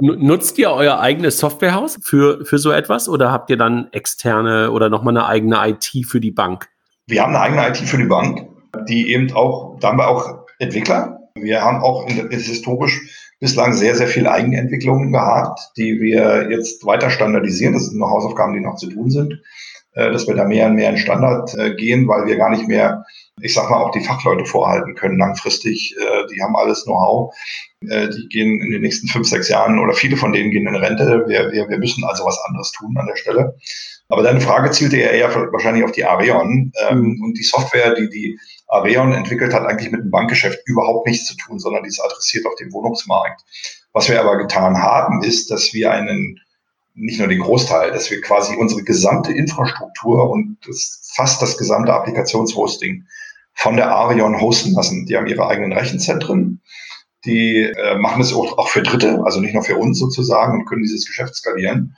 Nutzt 0.00 0.58
ihr 0.58 0.70
euer 0.70 1.00
eigenes 1.00 1.38
Softwarehaus 1.38 1.98
für, 2.02 2.44
für 2.44 2.58
so 2.58 2.70
etwas 2.70 3.08
oder 3.08 3.32
habt 3.32 3.48
ihr 3.48 3.56
dann 3.56 3.88
externe 3.92 4.70
oder 4.70 4.90
nochmal 4.90 5.16
eine 5.16 5.26
eigene 5.26 5.56
IT 5.66 6.06
für 6.06 6.20
die 6.20 6.30
Bank? 6.30 6.68
Wir 7.06 7.22
haben 7.22 7.34
eine 7.34 7.40
eigene 7.40 7.68
IT 7.68 7.78
für 7.78 7.96
die 7.96 8.04
Bank, 8.04 8.46
die 8.88 9.12
eben 9.12 9.32
auch, 9.32 9.78
da 9.80 9.88
haben 9.88 9.98
wir 9.98 10.08
auch 10.08 10.46
Entwickler. 10.58 11.18
Wir 11.34 11.62
haben 11.62 11.82
auch 11.82 12.06
in, 12.06 12.28
historisch 12.30 13.00
bislang 13.40 13.72
sehr, 13.72 13.94
sehr 13.94 14.06
viel 14.06 14.26
Eigenentwicklungen 14.26 15.12
gehabt, 15.12 15.58
die 15.76 16.00
wir 16.00 16.50
jetzt 16.50 16.84
weiter 16.84 17.10
standardisieren. 17.10 17.74
Das 17.74 17.86
sind 17.86 17.98
noch 17.98 18.10
Hausaufgaben, 18.10 18.52
die 18.54 18.60
noch 18.60 18.76
zu 18.76 18.90
tun 18.90 19.10
sind, 19.10 19.40
äh, 19.94 20.12
dass 20.12 20.28
wir 20.28 20.34
da 20.34 20.44
mehr 20.44 20.66
und 20.66 20.74
mehr 20.74 20.90
in 20.90 20.98
Standard 20.98 21.54
äh, 21.54 21.74
gehen, 21.74 22.06
weil 22.06 22.26
wir 22.26 22.36
gar 22.36 22.50
nicht 22.50 22.68
mehr 22.68 23.04
ich 23.40 23.54
sag 23.54 23.70
mal, 23.70 23.78
auch 23.78 23.90
die 23.90 24.04
Fachleute 24.04 24.44
vorhalten 24.44 24.94
können 24.94 25.18
langfristig. 25.18 25.96
Äh, 25.98 26.26
die 26.32 26.42
haben 26.42 26.54
alles 26.54 26.84
Know-how. 26.84 27.34
Äh, 27.88 28.08
die 28.08 28.28
gehen 28.28 28.60
in 28.60 28.70
den 28.70 28.82
nächsten 28.82 29.08
fünf, 29.08 29.26
sechs 29.26 29.48
Jahren 29.48 29.78
oder 29.78 29.94
viele 29.94 30.16
von 30.16 30.32
denen 30.32 30.50
gehen 30.50 30.66
in 30.66 30.74
Rente. 30.74 31.24
Wir, 31.26 31.50
wir, 31.50 31.68
wir 31.68 31.78
müssen 31.78 32.04
also 32.04 32.24
was 32.24 32.38
anderes 32.46 32.72
tun 32.72 32.96
an 32.98 33.06
der 33.06 33.16
Stelle. 33.16 33.56
Aber 34.08 34.22
deine 34.22 34.40
Frage 34.40 34.70
zielte 34.70 34.98
ja 34.98 35.08
eher 35.08 35.34
wahrscheinlich 35.52 35.84
auf 35.84 35.92
die 35.92 36.04
Areon. 36.04 36.72
Ähm, 36.88 36.98
mhm. 36.98 37.22
Und 37.22 37.38
die 37.38 37.42
Software, 37.42 37.94
die 37.94 38.10
die 38.10 38.38
Areon 38.68 39.12
entwickelt 39.12 39.54
hat, 39.54 39.66
eigentlich 39.66 39.90
mit 39.90 40.02
dem 40.02 40.10
Bankgeschäft 40.10 40.60
überhaupt 40.66 41.06
nichts 41.06 41.26
zu 41.26 41.36
tun, 41.36 41.58
sondern 41.58 41.82
die 41.82 41.88
ist 41.88 42.00
adressiert 42.00 42.46
auf 42.46 42.54
den 42.56 42.72
Wohnungsmarkt. 42.72 43.42
Was 43.92 44.08
wir 44.08 44.20
aber 44.20 44.36
getan 44.36 44.76
haben, 44.76 45.22
ist, 45.22 45.50
dass 45.50 45.72
wir 45.72 45.90
einen 45.90 46.38
nicht 46.94 47.18
nur 47.18 47.28
den 47.28 47.40
Großteil, 47.40 47.90
dass 47.92 48.10
wir 48.10 48.20
quasi 48.20 48.54
unsere 48.54 48.82
gesamte 48.82 49.32
Infrastruktur 49.32 50.30
und 50.30 50.58
das, 50.66 51.10
fast 51.14 51.40
das 51.40 51.56
gesamte 51.56 51.92
Applikationshosting 51.92 53.06
von 53.54 53.76
der 53.76 53.90
Arion 53.90 54.40
hosten 54.40 54.72
lassen. 54.72 55.06
Die 55.06 55.16
haben 55.16 55.26
ihre 55.26 55.46
eigenen 55.46 55.72
Rechenzentren. 55.72 56.60
Die 57.24 57.58
äh, 57.58 57.96
machen 57.98 58.20
es 58.20 58.32
auch, 58.32 58.58
auch 58.58 58.68
für 58.68 58.82
Dritte, 58.82 59.22
also 59.24 59.40
nicht 59.40 59.54
nur 59.54 59.62
für 59.62 59.76
uns 59.76 59.98
sozusagen 59.98 60.58
und 60.58 60.66
können 60.66 60.82
dieses 60.82 61.06
Geschäft 61.06 61.36
skalieren. 61.36 61.94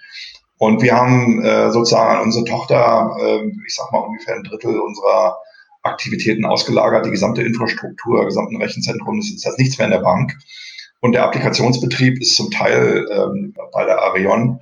Und 0.59 0.83
wir 0.83 0.95
haben 0.95 1.43
äh, 1.43 1.71
sozusagen 1.71 2.17
an 2.17 2.23
unsere 2.25 2.45
Tochter, 2.45 3.17
äh, 3.21 3.47
ich 3.67 3.75
sag 3.75 3.91
mal 3.93 4.01
ungefähr 4.01 4.37
ein 4.37 4.45
Drittel 4.45 4.79
unserer 4.79 5.39
Aktivitäten 5.83 6.45
ausgelagert, 6.45 7.07
die 7.07 7.11
gesamte 7.11 7.43
Infrastruktur, 7.43 8.25
gesamten 8.25 8.61
Rechenzentrum, 8.61 9.19
das 9.19 9.31
ist 9.31 9.45
jetzt 9.45 9.59
nichts 9.59 9.79
mehr 9.79 9.87
in 9.87 9.93
der 9.93 10.01
Bank. 10.01 10.37
Und 11.01 11.13
der 11.13 11.25
Applikationsbetrieb 11.25 12.21
ist 12.21 12.37
zum 12.37 12.51
Teil 12.51 13.07
ähm, 13.11 13.55
bei 13.73 13.85
der 13.85 14.01
Arion 14.01 14.61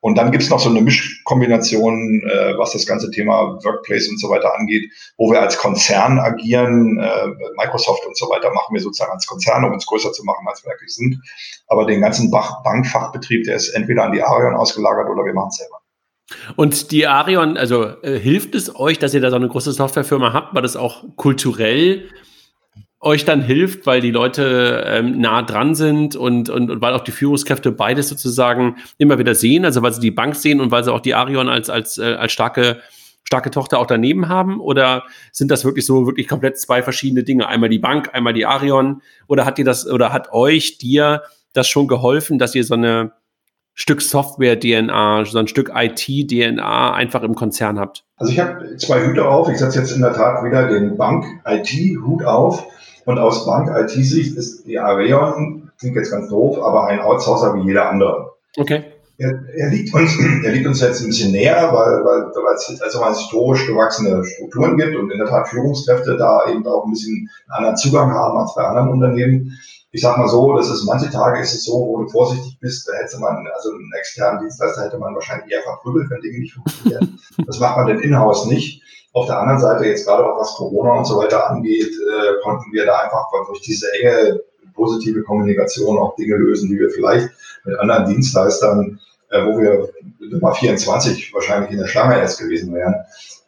und 0.00 0.16
dann 0.16 0.30
gibt's 0.30 0.48
noch 0.48 0.58
so 0.58 0.70
eine 0.70 0.80
Mischkombination, 0.80 2.22
äh, 2.22 2.56
was 2.56 2.72
das 2.72 2.86
ganze 2.86 3.10
Thema 3.10 3.58
Workplace 3.62 4.08
und 4.08 4.18
so 4.18 4.30
weiter 4.30 4.54
angeht, 4.58 4.90
wo 5.18 5.30
wir 5.30 5.40
als 5.40 5.58
Konzern 5.58 6.18
agieren. 6.18 6.98
Äh, 6.98 7.26
Microsoft 7.56 8.06
und 8.06 8.16
so 8.16 8.28
weiter 8.30 8.50
machen 8.52 8.74
wir 8.74 8.80
sozusagen 8.80 9.12
als 9.12 9.26
Konzern, 9.26 9.64
um 9.64 9.72
uns 9.72 9.86
größer 9.86 10.12
zu 10.12 10.24
machen, 10.24 10.46
als 10.48 10.64
wir 10.64 10.70
wirklich 10.70 10.94
sind. 10.94 11.20
Aber 11.68 11.84
den 11.84 12.00
ganzen 12.00 12.30
Bankfachbetrieb, 12.30 13.44
der 13.44 13.56
ist 13.56 13.68
entweder 13.70 14.04
an 14.04 14.12
die 14.12 14.22
Arion 14.22 14.54
ausgelagert 14.54 15.08
oder 15.10 15.24
wir 15.24 15.34
machen 15.34 15.50
selber. 15.50 15.80
Und 16.56 16.92
die 16.92 17.06
Arion, 17.06 17.56
also 17.56 17.84
äh, 18.02 18.18
hilft 18.18 18.54
es 18.54 18.74
euch, 18.74 18.98
dass 18.98 19.12
ihr 19.12 19.20
da 19.20 19.30
so 19.30 19.36
eine 19.36 19.48
große 19.48 19.72
Softwarefirma 19.72 20.32
habt, 20.32 20.54
weil 20.54 20.62
das 20.62 20.76
auch 20.76 21.04
kulturell 21.16 22.08
euch 23.00 23.24
dann 23.24 23.40
hilft, 23.40 23.86
weil 23.86 24.02
die 24.02 24.10
Leute 24.10 24.84
ähm, 24.86 25.20
nah 25.20 25.42
dran 25.42 25.74
sind 25.74 26.16
und, 26.16 26.50
und, 26.50 26.70
und 26.70 26.80
weil 26.82 26.92
auch 26.92 27.02
die 27.02 27.12
Führungskräfte 27.12 27.72
beides 27.72 28.08
sozusagen 28.08 28.76
immer 28.98 29.18
wieder 29.18 29.34
sehen, 29.34 29.64
also 29.64 29.80
weil 29.80 29.92
sie 29.94 30.00
die 30.00 30.10
Bank 30.10 30.36
sehen 30.36 30.60
und 30.60 30.70
weil 30.70 30.84
sie 30.84 30.92
auch 30.92 31.00
die 31.00 31.14
Arion 31.14 31.48
als, 31.48 31.70
als, 31.70 31.96
äh, 31.96 32.14
als 32.14 32.32
starke, 32.32 32.80
starke 33.24 33.50
Tochter 33.50 33.78
auch 33.78 33.86
daneben 33.86 34.28
haben? 34.28 34.60
Oder 34.60 35.04
sind 35.32 35.50
das 35.50 35.64
wirklich 35.64 35.86
so 35.86 36.06
wirklich 36.06 36.28
komplett 36.28 36.58
zwei 36.58 36.82
verschiedene 36.82 37.22
Dinge? 37.22 37.48
Einmal 37.48 37.70
die 37.70 37.78
Bank, 37.78 38.10
einmal 38.12 38.34
die 38.34 38.44
Arion? 38.44 39.00
Oder 39.28 39.46
hat 39.46 39.56
dir 39.56 39.64
das, 39.64 39.86
oder 39.88 40.12
hat 40.12 40.32
euch, 40.32 40.76
dir 40.76 41.22
das 41.54 41.68
schon 41.68 41.88
geholfen, 41.88 42.38
dass 42.38 42.54
ihr 42.54 42.64
so 42.64 42.74
eine 42.74 43.12
Stück 43.72 44.02
Software-DNA, 44.02 45.24
so 45.24 45.38
ein 45.38 45.48
Stück 45.48 45.72
IT-DNA 45.74 46.92
einfach 46.92 47.22
im 47.22 47.34
Konzern 47.34 47.78
habt? 47.78 48.04
Also 48.16 48.30
ich 48.32 48.40
habe 48.40 48.76
zwei 48.76 49.06
Hüte 49.06 49.26
auf. 49.26 49.48
Ich 49.48 49.56
setze 49.56 49.78
jetzt 49.78 49.92
in 49.92 50.02
der 50.02 50.12
Tat 50.12 50.44
wieder 50.44 50.68
den 50.68 50.98
Bank-IT-Hut 50.98 52.24
auf 52.24 52.66
Und 53.04 53.18
aus 53.18 53.46
Bank-IT-Sicht 53.46 54.36
ist 54.36 54.66
die 54.66 54.78
Areon, 54.78 55.70
klingt 55.78 55.96
jetzt 55.96 56.10
ganz 56.10 56.28
doof, 56.28 56.58
aber 56.58 56.86
ein 56.86 57.00
Outsourcer 57.00 57.54
wie 57.54 57.66
jeder 57.66 57.88
andere. 57.88 58.32
Okay. 58.56 58.84
Er, 59.18 59.32
er, 59.54 59.70
liegt 59.70 59.92
uns, 59.94 60.18
er 60.44 60.52
liegt 60.52 60.66
uns 60.66 60.80
jetzt 60.80 61.00
ein 61.00 61.08
bisschen 61.08 61.32
näher, 61.32 61.70
weil, 61.72 62.04
weil, 62.04 62.22
weil 62.42 62.54
es 62.54 62.80
also 62.80 63.00
mal 63.00 63.14
historisch 63.14 63.66
gewachsene 63.66 64.24
Strukturen 64.24 64.76
gibt 64.76 64.96
und 64.96 65.10
in 65.10 65.18
der 65.18 65.28
Tat 65.28 65.48
Führungskräfte 65.48 66.16
da 66.16 66.48
eben 66.48 66.66
auch 66.66 66.84
ein 66.84 66.90
bisschen 66.90 67.28
einen 67.48 67.56
anderen 67.58 67.76
Zugang 67.76 68.10
haben 68.12 68.38
als 68.38 68.54
bei 68.54 68.62
anderen 68.62 68.88
Unternehmen. 68.88 69.58
Ich 69.92 70.02
sag 70.02 70.16
mal 70.18 70.28
so, 70.28 70.56
das 70.56 70.70
ist 70.70 70.84
manche 70.84 71.10
Tage 71.10 71.40
ist 71.40 71.52
es 71.52 71.64
so, 71.64 71.72
wo 71.72 72.02
du 72.02 72.08
vorsichtig 72.08 72.58
bist, 72.60 72.88
da 72.88 72.92
hätte 72.94 73.18
man, 73.18 73.44
also 73.54 73.70
einen 73.70 73.92
externen 73.98 74.40
Dienstleister 74.40 74.84
hätte 74.84 74.98
man 74.98 75.14
wahrscheinlich 75.14 75.50
eher 75.52 75.62
verprügelt, 75.62 76.08
wenn 76.10 76.20
Dinge 76.20 76.38
nicht 76.38 76.54
funktionieren. 76.54 77.18
Das 77.44 77.58
macht 77.58 77.76
man 77.76 77.88
denn 77.88 78.00
in-house 78.00 78.46
nicht. 78.46 78.79
Auf 79.12 79.26
der 79.26 79.40
anderen 79.40 79.60
Seite, 79.60 79.86
jetzt 79.86 80.06
gerade 80.06 80.24
auch 80.24 80.38
was 80.38 80.54
Corona 80.54 80.98
und 80.98 81.04
so 81.04 81.18
weiter 81.18 81.50
angeht, 81.50 81.90
äh, 81.90 82.42
konnten 82.42 82.72
wir 82.72 82.86
da 82.86 82.98
einfach 82.98 83.26
durch 83.48 83.60
diese 83.60 83.86
enge 83.94 84.40
positive 84.74 85.22
Kommunikation 85.22 85.98
auch 85.98 86.14
Dinge 86.16 86.36
lösen, 86.36 86.70
die 86.70 86.78
wir 86.78 86.90
vielleicht 86.90 87.28
mit 87.64 87.78
anderen 87.78 88.06
Dienstleistern, 88.06 89.00
äh, 89.30 89.44
wo 89.44 89.58
wir 89.58 89.88
Nummer 90.30 90.54
24 90.54 91.32
wahrscheinlich 91.34 91.72
in 91.72 91.78
der 91.78 91.86
Schlange 91.86 92.18
erst 92.18 92.40
gewesen 92.40 92.72
wären, 92.74 92.94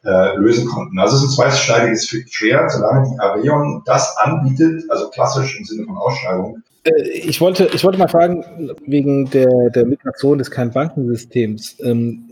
äh, 0.05 0.35
lösen 0.35 0.67
konnten. 0.67 0.99
Also 0.99 1.15
es 1.15 1.23
ist 1.23 1.29
ein 1.29 1.35
zweischneidiges 1.35 2.07
Schwert, 2.29 2.71
solange 2.71 3.09
die 3.09 3.19
Areon 3.19 3.83
das 3.85 4.15
anbietet, 4.17 4.83
also 4.89 5.09
klassisch 5.09 5.57
im 5.57 5.65
Sinne 5.65 5.85
von 5.85 5.97
Ausschreibung. 5.97 6.61
Äh, 6.83 7.01
ich 7.09 7.39
wollte, 7.41 7.69
ich 7.73 7.83
wollte 7.83 7.99
mal 7.99 8.09
fragen, 8.09 8.71
wegen 8.85 9.29
der, 9.29 9.69
der 9.69 9.85
Migration 9.85 10.37
des 10.37 10.51
Kernbankensystems. 10.51 11.77
Ähm, 11.79 12.29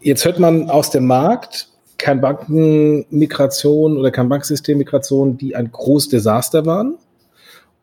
jetzt 0.00 0.24
hört 0.24 0.38
man 0.38 0.68
aus 0.68 0.90
dem 0.90 1.06
Markt, 1.06 1.68
Kernbankenmigration 1.98 3.96
oder 3.96 4.10
Kernbanksystemmigration, 4.10 5.38
die 5.38 5.56
ein 5.56 5.72
großes 5.72 6.10
Desaster 6.10 6.66
waren. 6.66 6.98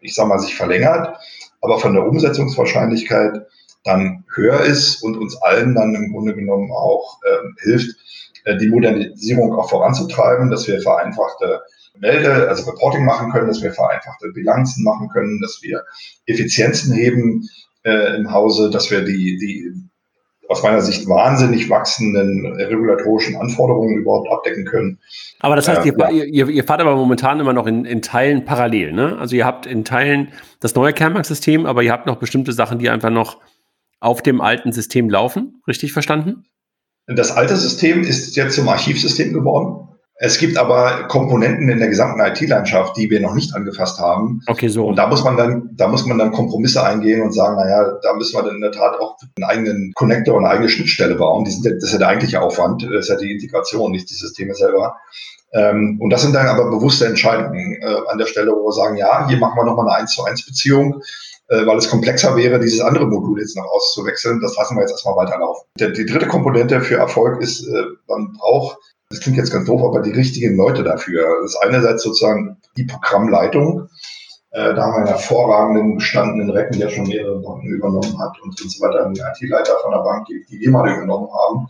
ich 0.00 0.14
sag 0.14 0.26
mal, 0.26 0.40
sich 0.40 0.56
verlängert, 0.56 1.16
aber 1.60 1.78
von 1.78 1.94
der 1.94 2.04
Umsetzungswahrscheinlichkeit 2.04 3.46
dann 3.84 4.24
höher 4.34 4.60
ist 4.60 5.02
und 5.02 5.16
uns 5.16 5.36
allen 5.36 5.74
dann 5.76 5.94
im 5.94 6.12
Grunde 6.12 6.34
genommen 6.34 6.70
auch 6.72 7.20
ähm, 7.24 7.56
hilft, 7.62 7.90
äh, 7.90 8.11
die 8.60 8.68
Modernisierung 8.68 9.54
auch 9.54 9.70
voranzutreiben, 9.70 10.50
dass 10.50 10.66
wir 10.66 10.80
vereinfachte 10.80 11.60
Melde, 11.98 12.48
also 12.48 12.70
Reporting 12.70 13.04
machen 13.04 13.30
können, 13.30 13.48
dass 13.48 13.62
wir 13.62 13.72
vereinfachte 13.72 14.28
Bilanzen 14.32 14.82
machen 14.84 15.08
können, 15.10 15.40
dass 15.40 15.60
wir 15.62 15.82
Effizienzen 16.26 16.94
heben 16.94 17.48
äh, 17.84 18.16
im 18.16 18.32
Hause, 18.32 18.70
dass 18.70 18.90
wir 18.90 19.02
die, 19.02 19.36
die 19.38 19.72
aus 20.48 20.62
meiner 20.62 20.80
Sicht 20.80 21.08
wahnsinnig 21.08 21.70
wachsenden 21.70 22.46
regulatorischen 22.56 23.36
Anforderungen 23.36 23.96
überhaupt 23.96 24.30
abdecken 24.30 24.64
können. 24.64 24.98
Aber 25.40 25.56
das 25.56 25.68
heißt, 25.68 25.84
äh, 25.84 25.88
ihr, 25.88 25.96
ja. 25.98 26.10
ihr, 26.10 26.48
ihr, 26.48 26.64
fahrt 26.64 26.80
aber 26.80 26.94
momentan 26.94 27.40
immer 27.40 27.52
noch 27.52 27.66
in, 27.66 27.84
in 27.84 28.02
Teilen 28.02 28.44
parallel, 28.44 28.92
ne? 28.92 29.18
Also 29.18 29.34
ihr 29.36 29.46
habt 29.46 29.66
in 29.66 29.84
Teilen 29.84 30.28
das 30.60 30.74
neue 30.74 30.92
Kernmarkt-System, 30.92 31.66
aber 31.66 31.82
ihr 31.82 31.92
habt 31.92 32.06
noch 32.06 32.16
bestimmte 32.16 32.52
Sachen, 32.52 32.78
die 32.78 32.90
einfach 32.90 33.10
noch 33.10 33.38
auf 34.00 34.20
dem 34.20 34.40
alten 34.40 34.72
System 34.72 35.08
laufen. 35.08 35.62
Richtig 35.66 35.92
verstanden? 35.92 36.44
Das 37.16 37.32
alte 37.32 37.56
System 37.56 38.02
ist 38.02 38.36
jetzt 38.36 38.56
zum 38.56 38.68
Archivsystem 38.68 39.32
geworden. 39.32 39.88
Es 40.24 40.38
gibt 40.38 40.56
aber 40.56 41.08
Komponenten 41.08 41.68
in 41.68 41.80
der 41.80 41.88
gesamten 41.88 42.20
IT-Landschaft, 42.20 42.96
die 42.96 43.10
wir 43.10 43.20
noch 43.20 43.34
nicht 43.34 43.56
angefasst 43.56 43.98
haben. 43.98 44.40
Okay, 44.46 44.68
so. 44.68 44.86
Und 44.86 44.94
da 44.94 45.08
muss 45.08 45.24
man 45.24 45.36
dann, 45.36 45.70
da 45.72 45.88
muss 45.88 46.06
man 46.06 46.16
dann 46.16 46.30
Kompromisse 46.30 46.84
eingehen 46.84 47.22
und 47.22 47.32
sagen, 47.32 47.56
naja, 47.56 47.98
da 48.02 48.14
müssen 48.14 48.36
wir 48.36 48.44
dann 48.44 48.54
in 48.54 48.60
der 48.60 48.70
Tat 48.70 49.00
auch 49.00 49.16
einen 49.36 49.50
eigenen 49.50 49.92
Connector 49.96 50.36
und 50.36 50.44
eine 50.44 50.54
eigene 50.54 50.68
Schnittstelle 50.68 51.16
bauen. 51.16 51.44
Das 51.44 51.54
ist 51.56 51.92
ja 51.92 51.98
der 51.98 52.06
eigentliche 52.06 52.40
Aufwand, 52.40 52.84
das 52.84 53.06
ist 53.06 53.08
ja 53.08 53.16
die 53.16 53.32
Integration, 53.32 53.90
nicht 53.90 54.10
die 54.10 54.14
Systeme 54.14 54.54
selber. 54.54 54.96
Ähm, 55.54 55.98
und 56.00 56.10
das 56.10 56.22
sind 56.22 56.34
dann 56.34 56.46
aber 56.46 56.70
bewusste 56.70 57.06
Entscheidungen 57.06 57.82
äh, 57.82 57.96
an 58.08 58.18
der 58.18 58.26
Stelle, 58.26 58.52
wo 58.52 58.68
wir 58.68 58.72
sagen, 58.72 58.96
ja, 58.96 59.26
hier 59.28 59.38
machen 59.38 59.56
wir 59.56 59.64
nochmal 59.64 59.88
eine 59.88 60.02
1 60.02 60.14
zu 60.14 60.24
1 60.24 60.46
Beziehung 60.46 61.02
äh, 61.52 61.66
weil 61.66 61.76
es 61.76 61.88
komplexer 61.88 62.34
wäre, 62.34 62.58
dieses 62.58 62.80
andere 62.80 63.06
Modul 63.06 63.38
jetzt 63.38 63.56
noch 63.56 63.66
auszuwechseln. 63.66 64.40
Das 64.40 64.56
lassen 64.56 64.74
wir 64.74 64.80
jetzt 64.80 64.92
erstmal 64.92 65.16
weiterlaufen. 65.16 65.68
Die, 65.78 65.92
die 65.92 66.06
dritte 66.06 66.26
Komponente 66.26 66.80
für 66.80 66.96
Erfolg 66.96 67.42
ist, 67.42 67.68
äh, 67.68 67.84
man 68.08 68.32
braucht, 68.32 68.78
das 69.10 69.20
klingt 69.20 69.36
jetzt 69.36 69.52
ganz 69.52 69.66
doof, 69.66 69.82
aber 69.82 70.00
die 70.00 70.12
richtigen 70.12 70.56
Leute 70.56 70.82
dafür. 70.82 71.26
Das 71.42 71.52
ist 71.52 71.62
einerseits 71.62 72.02
sozusagen 72.02 72.56
die 72.78 72.84
Programmleitung. 72.84 73.88
Äh, 74.52 74.74
da 74.74 74.82
haben 74.82 74.92
wir 74.92 74.98
einen 74.98 75.06
hervorragenden 75.08 75.98
gestandenen 75.98 76.48
Recken, 76.48 76.80
der 76.80 76.88
schon 76.88 77.06
mehrere 77.06 77.38
Banken 77.40 77.68
übernommen 77.68 78.18
hat 78.18 78.32
und 78.42 78.58
so 78.58 78.80
weiter, 78.82 79.04
einen 79.04 79.16
IT-Leiter 79.16 79.74
von 79.82 79.90
der 79.90 79.98
Bank, 79.98 80.26
die, 80.28 80.46
die 80.50 80.58
wir 80.58 80.70
mal 80.70 80.90
übernommen 80.90 81.28
haben 81.32 81.68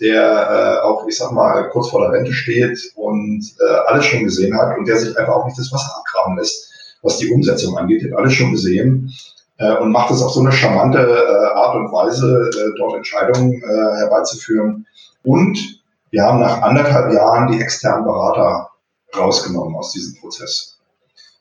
der 0.00 0.80
äh, 0.80 0.86
auch, 0.86 1.06
ich 1.06 1.18
sag 1.18 1.30
mal, 1.32 1.68
kurz 1.68 1.90
vor 1.90 2.00
der 2.00 2.12
Rente 2.12 2.32
steht 2.32 2.80
und 2.94 3.44
äh, 3.60 3.74
alles 3.86 4.06
schon 4.06 4.24
gesehen 4.24 4.56
hat 4.56 4.78
und 4.78 4.88
der 4.88 4.96
sich 4.96 5.14
einfach 5.14 5.34
auch 5.34 5.44
nicht 5.44 5.58
das 5.58 5.70
Wasser 5.70 5.94
abgraben 5.94 6.38
lässt 6.38 6.69
was 7.02 7.18
die 7.18 7.32
Umsetzung 7.32 7.76
angeht. 7.76 8.02
Ihr 8.02 8.10
habt 8.10 8.20
alles 8.20 8.34
schon 8.34 8.52
gesehen 8.52 9.12
äh, 9.58 9.76
und 9.76 9.92
macht 9.92 10.10
es 10.10 10.22
auf 10.22 10.32
so 10.32 10.40
eine 10.40 10.52
charmante 10.52 10.98
äh, 10.98 11.58
Art 11.58 11.76
und 11.76 11.92
Weise, 11.92 12.50
äh, 12.52 12.78
dort 12.78 12.96
Entscheidungen 12.96 13.54
äh, 13.54 13.96
herbeizuführen. 13.98 14.86
Und 15.22 15.80
wir 16.10 16.24
haben 16.24 16.40
nach 16.40 16.62
anderthalb 16.62 17.12
Jahren 17.12 17.52
die 17.52 17.60
externen 17.60 18.04
Berater 18.04 18.70
rausgenommen 19.16 19.76
aus 19.76 19.92
diesem 19.92 20.20
Prozess. 20.20 20.78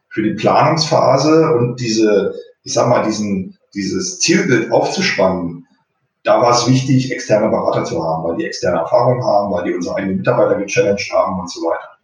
Für 0.10 0.24
die 0.24 0.34
Planungsphase 0.34 1.54
und 1.54 1.80
diese, 1.80 2.34
ich 2.64 2.74
sag 2.74 2.90
mal, 2.90 3.04
diesen, 3.04 3.58
dieses 3.74 4.20
Zielbild 4.20 4.72
aufzuspannen, 4.72 5.68
da 6.24 6.42
war 6.42 6.52
es 6.52 6.68
wichtig, 6.68 7.12
externe 7.12 7.50
Berater 7.50 7.84
zu 7.84 8.04
haben, 8.04 8.24
weil 8.24 8.38
die 8.38 8.46
externe 8.46 8.80
Erfahrung 8.80 9.24
haben, 9.24 9.52
weil 9.52 9.64
die 9.64 9.74
unsere 9.74 9.96
eigenen 9.96 10.18
Mitarbeiter 10.18 10.56
gechallenged 10.56 11.12
haben 11.14 11.40
und 11.40 11.50
so 11.50 11.62
weiter. 11.62 11.99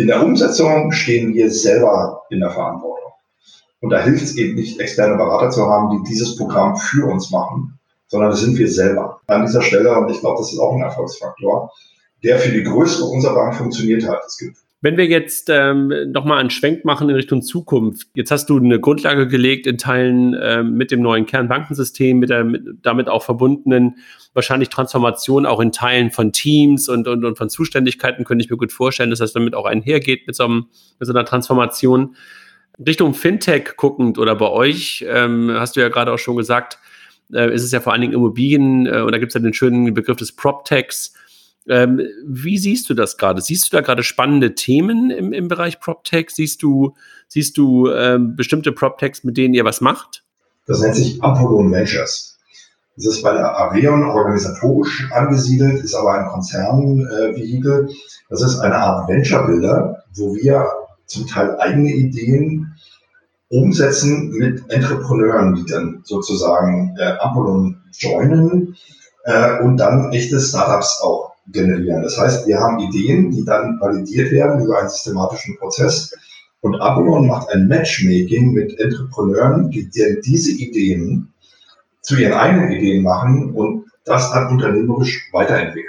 In 0.00 0.06
der 0.06 0.24
Umsetzung 0.24 0.92
stehen 0.92 1.34
wir 1.34 1.50
selber 1.50 2.22
in 2.30 2.40
der 2.40 2.50
Verantwortung. 2.50 3.12
Und 3.80 3.90
da 3.90 4.00
hilft 4.00 4.22
es 4.22 4.36
eben 4.38 4.54
nicht, 4.54 4.80
externe 4.80 5.18
Berater 5.18 5.50
zu 5.50 5.66
haben, 5.66 5.90
die 5.90 6.08
dieses 6.08 6.36
Programm 6.36 6.74
für 6.78 7.04
uns 7.04 7.30
machen, 7.30 7.78
sondern 8.08 8.30
das 8.30 8.40
sind 8.40 8.56
wir 8.56 8.70
selber. 8.70 9.20
An 9.26 9.44
dieser 9.44 9.60
Stelle, 9.60 9.94
und 9.98 10.10
ich 10.10 10.20
glaube, 10.20 10.38
das 10.38 10.54
ist 10.54 10.58
auch 10.58 10.74
ein 10.74 10.80
Erfolgsfaktor, 10.80 11.70
der 12.24 12.38
für 12.38 12.50
die 12.50 12.62
größere 12.62 13.10
unserer 13.10 13.34
Bank 13.34 13.56
funktioniert 13.56 14.08
hat. 14.08 14.22
Es 14.26 14.38
gibt 14.38 14.56
Wenn 14.82 14.96
wir 14.96 15.06
jetzt 15.06 15.50
ähm, 15.50 15.92
nochmal 16.10 16.38
einen 16.38 16.48
Schwenk 16.48 16.86
machen 16.86 17.10
in 17.10 17.14
Richtung 17.14 17.42
Zukunft, 17.42 18.08
jetzt 18.14 18.30
hast 18.30 18.48
du 18.48 18.56
eine 18.56 18.80
Grundlage 18.80 19.28
gelegt 19.28 19.66
in 19.66 19.76
Teilen 19.76 20.34
ähm, 20.40 20.72
mit 20.72 20.90
dem 20.90 21.02
neuen 21.02 21.26
Kernbankensystem, 21.26 22.18
mit 22.18 22.30
der 22.30 22.44
mit, 22.44 22.62
damit 22.80 23.08
auch 23.08 23.22
verbundenen 23.22 23.96
wahrscheinlich 24.32 24.70
Transformation 24.70 25.44
auch 25.44 25.60
in 25.60 25.70
Teilen 25.70 26.10
von 26.10 26.32
Teams 26.32 26.88
und, 26.88 27.08
und, 27.08 27.24
und 27.26 27.36
von 27.36 27.50
Zuständigkeiten, 27.50 28.24
könnte 28.24 28.42
ich 28.42 28.50
mir 28.50 28.56
gut 28.56 28.72
vorstellen, 28.72 29.10
dass 29.10 29.18
das 29.18 29.34
damit 29.34 29.54
auch 29.54 29.66
einhergeht 29.66 30.26
mit 30.26 30.34
so, 30.34 30.44
einem, 30.44 30.68
mit 30.98 31.06
so 31.06 31.12
einer 31.12 31.26
Transformation. 31.26 32.16
Richtung 32.86 33.12
Fintech 33.12 33.76
guckend 33.76 34.16
oder 34.18 34.34
bei 34.34 34.48
euch, 34.48 35.04
ähm, 35.06 35.50
hast 35.52 35.76
du 35.76 35.80
ja 35.80 35.90
gerade 35.90 36.10
auch 36.10 36.18
schon 36.18 36.36
gesagt, 36.36 36.78
äh, 37.34 37.52
ist 37.52 37.64
es 37.64 37.72
ja 37.72 37.80
vor 37.80 37.92
allen 37.92 38.00
Dingen 38.00 38.14
Immobilien 38.14 38.86
äh, 38.86 39.00
und 39.00 39.12
da 39.12 39.18
gibt 39.18 39.30
es 39.30 39.34
ja 39.34 39.40
den 39.40 39.52
schönen 39.52 39.92
Begriff 39.92 40.16
des 40.16 40.32
PropTechs. 40.32 41.14
Ähm, 41.68 42.00
wie 42.26 42.58
siehst 42.58 42.88
du 42.88 42.94
das 42.94 43.16
gerade? 43.16 43.40
Siehst 43.40 43.70
du 43.70 43.76
da 43.76 43.82
gerade 43.82 44.02
spannende 44.02 44.54
Themen 44.54 45.10
im, 45.10 45.32
im 45.32 45.48
Bereich 45.48 45.78
PropTech? 45.80 46.30
Siehst 46.30 46.62
du, 46.62 46.94
siehst 47.28 47.56
du 47.58 47.90
ähm, 47.90 48.34
bestimmte 48.34 48.72
PropTechs, 48.72 49.24
mit 49.24 49.36
denen 49.36 49.54
ihr 49.54 49.64
was 49.64 49.80
macht? 49.80 50.24
Das 50.66 50.80
nennt 50.80 50.96
sich 50.96 51.22
Apollon 51.22 51.70
Ventures. 51.70 52.38
Das 52.96 53.06
ist 53.06 53.22
bei 53.22 53.32
der 53.32 53.56
Areon 53.56 54.04
organisatorisch 54.04 55.10
angesiedelt, 55.12 55.82
ist 55.82 55.94
aber 55.94 56.14
ein 56.14 56.28
Konzernvehikel. 56.28 57.88
Äh, 57.88 57.94
das 58.28 58.42
ist 58.42 58.58
eine 58.60 58.76
Art 58.76 59.08
Venture-Builder, 59.08 60.04
wo 60.16 60.34
wir 60.34 60.66
zum 61.06 61.26
Teil 61.26 61.56
eigene 61.58 61.90
Ideen 61.90 62.74
umsetzen 63.48 64.30
mit 64.30 64.62
Entrepreneuren, 64.70 65.54
die 65.54 65.66
dann 65.66 66.02
sozusagen 66.04 66.94
äh, 66.98 67.16
Apollon 67.18 67.80
joinen 67.98 68.76
äh, 69.24 69.60
und 69.60 69.76
dann 69.76 70.12
echte 70.12 70.38
Startups 70.40 71.00
auch 71.02 71.29
generieren. 71.52 72.02
Das 72.02 72.18
heißt, 72.18 72.46
wir 72.46 72.58
haben 72.58 72.78
Ideen, 72.78 73.30
die 73.30 73.44
dann 73.44 73.78
validiert 73.80 74.30
werden 74.32 74.64
über 74.64 74.78
einen 74.78 74.88
systematischen 74.88 75.56
Prozess. 75.58 76.12
Und 76.60 76.80
Apollon 76.80 77.26
macht 77.26 77.48
ein 77.50 77.68
Matchmaking 77.68 78.52
mit 78.52 78.78
Entrepreneuren, 78.78 79.70
die 79.70 79.88
diese 79.90 80.52
Ideen 80.52 81.32
zu 82.02 82.16
ihren 82.16 82.34
eigenen 82.34 82.72
Ideen 82.72 83.02
machen 83.02 83.52
und 83.52 83.84
das 84.04 84.30
dann 84.32 84.48
unternehmerisch 84.48 85.28
weiterentwickeln. 85.32 85.86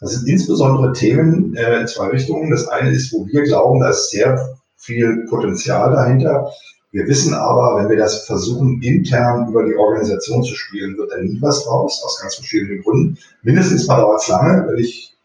Das 0.00 0.12
sind 0.12 0.28
insbesondere 0.28 0.92
Themen 0.92 1.54
äh, 1.54 1.80
in 1.80 1.86
zwei 1.86 2.08
Richtungen. 2.08 2.50
Das 2.50 2.66
eine 2.68 2.90
ist, 2.90 3.12
wo 3.12 3.26
wir 3.26 3.42
glauben, 3.42 3.80
da 3.80 3.90
ist 3.90 4.10
sehr 4.10 4.58
viel 4.76 5.26
Potenzial 5.28 5.92
dahinter. 5.92 6.50
Wir 6.92 7.06
wissen 7.06 7.32
aber, 7.32 7.78
wenn 7.78 7.88
wir 7.88 7.96
das 7.96 8.26
versuchen, 8.26 8.82
intern 8.82 9.48
über 9.48 9.64
die 9.64 9.74
Organisation 9.74 10.44
zu 10.44 10.54
spielen, 10.54 10.96
wird 10.98 11.10
da 11.10 11.18
nie 11.18 11.40
was 11.40 11.64
draus, 11.64 12.02
aus 12.04 12.20
ganz 12.20 12.34
verschiedenen 12.34 12.82
Gründen. 12.82 13.18
Mindestens 13.42 13.86
mal 13.86 13.96
dauert 13.96 14.20
es 14.20 14.28
lange, 14.28 14.68
wenn 14.68 14.78
ich 14.78 15.16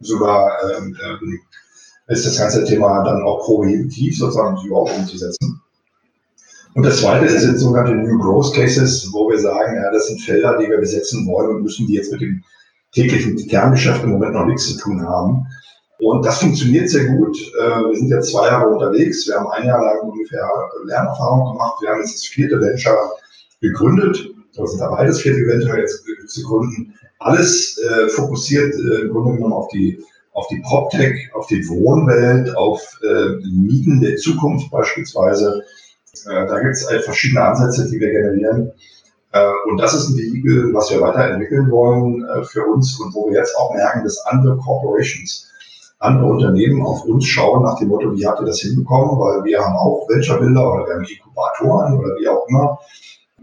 sogar 0.00 0.50
ähm, 0.76 0.96
ähm, 1.02 1.40
ist 2.08 2.26
das 2.26 2.38
ganze 2.38 2.64
Thema 2.64 3.04
dann 3.04 3.22
auch 3.22 3.44
prohibitiv 3.44 4.18
sozusagen 4.18 4.58
überhaupt 4.66 4.96
umzusetzen. 4.96 5.60
Und 6.74 6.84
das 6.84 7.00
zweite 7.00 7.28
sind 7.28 7.58
sogenannte 7.58 7.94
New 7.94 8.18
Growth 8.18 8.54
Cases, 8.54 9.08
wo 9.12 9.28
wir 9.28 9.38
sagen, 9.38 9.76
ja, 9.76 9.90
das 9.92 10.08
sind 10.08 10.20
Felder, 10.20 10.58
die 10.58 10.68
wir 10.68 10.78
besetzen 10.78 11.26
wollen 11.26 11.56
und 11.56 11.62
müssen 11.62 11.86
die 11.86 11.94
jetzt 11.94 12.12
mit 12.12 12.20
dem 12.20 12.42
täglichen 12.92 13.36
Kerngeschäft 13.48 14.02
im 14.02 14.10
Moment 14.10 14.34
noch 14.34 14.46
nichts 14.46 14.68
zu 14.68 14.78
tun 14.78 15.02
haben. 15.02 15.46
Und 15.98 16.24
das 16.24 16.40
funktioniert 16.40 16.88
sehr 16.88 17.06
gut. 17.06 17.36
Äh, 17.60 17.88
wir 17.88 17.96
sind 17.96 18.08
jetzt 18.08 18.30
zwei 18.30 18.46
Jahre 18.46 18.68
unterwegs. 18.68 19.26
Wir 19.26 19.34
haben 19.34 19.48
ein 19.48 19.66
Jahr 19.66 19.82
lang 19.82 20.10
ungefähr 20.10 20.48
Lernerfahrung 20.84 21.52
gemacht. 21.52 21.80
Wir 21.80 21.90
haben 21.90 22.00
jetzt 22.00 22.14
das 22.14 22.24
vierte 22.26 22.60
Venture 22.60 23.12
gegründet. 23.60 24.30
Wir 24.54 24.66
sind 24.66 24.80
dabei, 24.80 25.06
das 25.06 25.20
vierte 25.20 25.40
Venture 25.40 25.78
jetzt 25.78 26.04
zu 26.28 26.42
gründen. 26.44 26.94
Alles 27.18 27.78
äh, 27.78 28.08
fokussiert 28.08 28.74
äh, 28.74 29.02
im 29.02 29.10
Grunde 29.10 29.36
genommen 29.36 29.54
auf 29.54 29.68
die 29.68 30.02
auf 30.38 30.46
die 30.46 30.60
PropTech, 30.60 31.34
auf 31.34 31.48
die 31.48 31.68
Wohnwelt, 31.68 32.56
auf 32.56 32.80
äh, 33.02 33.44
Mieten 33.50 34.00
der 34.00 34.16
Zukunft 34.16 34.70
beispielsweise. 34.70 35.64
Äh, 36.26 36.46
da 36.46 36.60
gibt 36.60 36.74
es 36.74 36.88
halt 36.88 37.02
verschiedene 37.02 37.42
Ansätze, 37.42 37.90
die 37.90 37.98
wir 37.98 38.12
generieren. 38.12 38.70
Äh, 39.32 39.50
und 39.68 39.78
das 39.78 39.94
ist 39.94 40.10
ein 40.10 40.16
Vehikel, 40.16 40.72
was 40.72 40.90
wir 40.90 41.00
weiterentwickeln 41.00 41.68
wollen 41.72 42.24
für 42.44 42.64
uns 42.66 43.00
und 43.00 43.12
wo 43.14 43.28
wir 43.28 43.38
jetzt 43.38 43.56
auch 43.56 43.74
merken, 43.74 44.04
dass 44.04 44.24
andere 44.26 44.56
Corporations, 44.58 45.47
andere 45.98 46.28
Unternehmen 46.28 46.84
auf 46.84 47.04
uns 47.04 47.26
schauen 47.26 47.64
nach 47.64 47.78
dem 47.78 47.88
Motto, 47.88 48.14
wie 48.14 48.26
habt 48.26 48.40
ihr 48.40 48.46
das 48.46 48.60
hinbekommen? 48.60 49.18
Weil 49.18 49.44
wir 49.44 49.60
haben 49.60 49.76
auch 49.76 50.08
Venture-Builder 50.08 50.72
oder 50.72 50.86
wir 50.86 50.94
haben 50.94 51.04
Inkubatoren 51.04 51.98
oder 51.98 52.16
wie 52.18 52.28
auch 52.28 52.46
immer. 52.48 52.78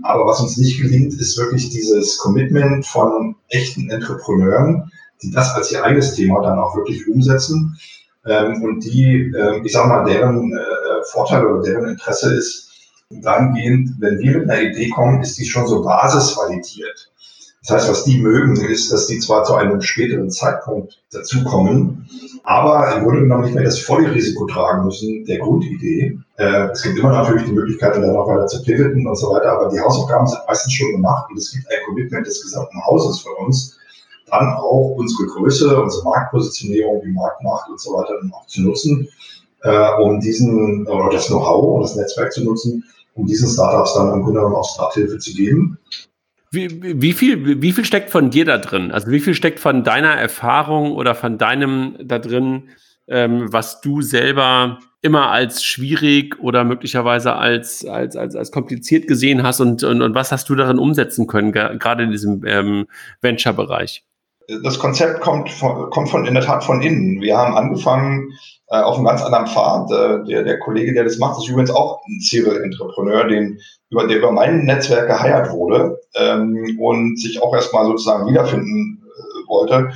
Aber 0.04 0.26
was 0.26 0.42
uns 0.42 0.58
nicht 0.58 0.82
gelingt, 0.82 1.14
ist 1.14 1.38
wirklich 1.38 1.70
dieses 1.70 2.18
Commitment 2.18 2.86
von 2.86 3.36
echten 3.50 3.90
Entrepreneuren, 3.90 4.92
die 5.22 5.32
das 5.32 5.54
als 5.56 5.72
ihr 5.72 5.84
eigenes 5.84 6.16
Thema 6.16 6.42
dann 6.42 6.60
auch 6.60 6.76
wirklich 6.76 7.08
umsetzen 7.08 7.78
ähm, 8.26 8.62
und 8.64 8.84
die, 8.84 9.34
ich 9.64 9.72
sag 9.72 9.88
mal, 9.88 10.04
deren 10.04 10.54
Vorteil 11.12 11.46
oder 11.46 11.62
deren 11.62 11.90
Interesse 11.90 12.34
ist, 12.36 12.66
dahingehend, 13.10 13.92
wenn 14.00 14.20
wir 14.20 14.40
mit 14.40 14.50
einer 14.50 14.62
Idee 14.62 14.90
kommen, 14.90 15.22
ist 15.22 15.38
die 15.38 15.46
schon 15.46 15.68
so 15.68 15.84
basisvalidiert. 15.84 17.12
Das 17.68 17.78
heißt, 17.78 17.90
was 17.90 18.04
die 18.04 18.22
mögen, 18.22 18.56
ist, 18.58 18.92
dass 18.92 19.08
die 19.08 19.18
zwar 19.18 19.44
zu 19.44 19.56
einem 19.56 19.82
späteren 19.82 20.30
Zeitpunkt 20.30 21.02
dazukommen, 21.12 22.08
aber 22.44 22.96
im 22.96 23.04
Grunde 23.04 23.22
genommen 23.22 23.46
nicht 23.46 23.56
mehr 23.56 23.64
das 23.64 23.80
volle 23.80 24.14
Risiko 24.14 24.46
tragen 24.46 24.86
müssen 24.86 25.26
der 25.26 25.40
Grundidee. 25.40 26.16
Äh, 26.38 26.68
es 26.72 26.84
gibt 26.84 27.00
immer 27.00 27.12
natürlich 27.12 27.46
die 27.46 27.54
Möglichkeit, 27.54 27.96
dann 27.96 28.16
auch 28.16 28.28
weiter 28.28 28.46
zu 28.46 28.62
pivoten 28.62 29.08
und 29.08 29.16
so 29.16 29.32
weiter, 29.32 29.54
aber 29.54 29.70
die 29.70 29.80
Hausaufgaben 29.80 30.28
sind 30.28 30.42
meistens 30.48 30.74
schon 30.74 30.92
gemacht 30.92 31.26
und 31.32 31.38
es 31.38 31.52
gibt 31.52 31.66
ein 31.68 31.86
Commitment 31.88 32.28
des 32.28 32.44
gesamten 32.44 32.86
Hauses 32.86 33.22
für 33.22 33.34
uns, 33.44 33.80
dann 34.28 34.54
auch 34.54 34.92
unsere 34.96 35.28
Größe, 35.28 35.82
unsere 35.82 36.04
Marktpositionierung, 36.04 37.02
die 37.04 37.12
Marktmacht 37.12 37.68
und 37.70 37.82
so 37.82 37.94
weiter 37.94 38.14
dann 38.22 38.32
auch 38.32 38.46
zu 38.46 38.62
nutzen, 38.62 39.08
äh, 39.64 40.02
um 40.02 40.20
diesen, 40.20 40.86
oder 40.88 41.10
das 41.10 41.28
Know-how 41.28 41.78
und 41.78 41.82
das 41.82 41.96
Netzwerk 41.96 42.32
zu 42.32 42.44
nutzen, 42.44 42.84
um 43.16 43.26
diesen 43.26 43.50
Startups 43.50 43.96
dann 43.96 44.14
im 44.14 44.22
Grunde 44.22 44.40
genommen 44.40 44.56
auch 44.56 44.70
Starthilfe 44.70 45.18
zu 45.18 45.34
geben. 45.34 45.80
Wie, 46.56 47.02
wie, 47.02 47.14
viel, 47.14 47.62
wie 47.62 47.72
viel 47.72 47.86
steckt 47.86 48.10
von 48.10 48.30
dir 48.30 48.46
da 48.46 48.58
drin? 48.58 48.92
Also 48.92 49.12
wie 49.12 49.20
viel 49.20 49.34
steckt 49.34 49.60
von 49.60 49.84
deiner 49.84 50.14
Erfahrung 50.14 50.94
oder 50.94 51.14
von 51.14 51.38
deinem 51.38 51.96
da 52.02 52.18
drin, 52.20 52.70
ähm, 53.08 53.52
was 53.52 53.82
du 53.82 54.02
selber 54.02 54.80
immer 55.02 55.30
als 55.30 55.64
schwierig 55.64 56.40
oder 56.40 56.64
möglicherweise 56.64 57.36
als, 57.36 57.86
als, 57.86 58.16
als, 58.16 58.36
als 58.36 58.52
kompliziert 58.52 59.08
gesehen 59.08 59.44
hast 59.44 59.60
und, 59.60 59.84
und, 59.84 60.02
und 60.02 60.16
was 60.16 60.32
hast 60.32 60.50
du 60.50 60.56
darin 60.56 60.80
umsetzen 60.80 61.28
können, 61.28 61.52
gerade 61.52 62.04
in 62.04 62.12
diesem 62.12 62.44
ähm, 62.46 62.88
Venture-Bereich? 63.22 64.04
Das 64.64 64.80
Konzept 64.80 65.22
kommt 65.22 65.52
von, 65.52 65.90
kommt 65.92 66.10
von 66.10 66.26
in 66.26 66.34
der 66.34 66.44
Tat 66.44 66.64
von 66.64 66.82
innen. 66.82 67.22
Wir 67.22 67.38
haben 67.38 67.56
angefangen 67.56 68.32
äh, 68.68 68.78
auf 68.78 68.96
einem 68.96 69.06
ganz 69.06 69.24
anderen 69.24 69.48
Pfad. 69.48 69.92
Äh, 69.92 70.24
der, 70.26 70.44
der 70.44 70.60
Kollege, 70.60 70.94
der 70.94 71.04
das 71.04 71.18
macht, 71.18 71.38
ist 71.38 71.50
übrigens 71.50 71.72
auch 71.72 72.02
ein 72.08 72.20
Serial-Entrepreneur, 72.20 73.28
den, 73.28 73.60
über, 73.90 74.08
der 74.08 74.18
über 74.18 74.32
mein 74.32 74.66
Netzwerk 74.66 75.08
geheiert 75.08 75.52
wurde 75.52 76.00
ähm, 76.16 76.78
und 76.80 77.20
sich 77.20 77.42
auch 77.42 77.54
erstmal 77.54 77.86
sozusagen 77.86 78.28
wiederfinden 78.28 79.04
äh, 79.04 79.48
wollte. 79.48 79.92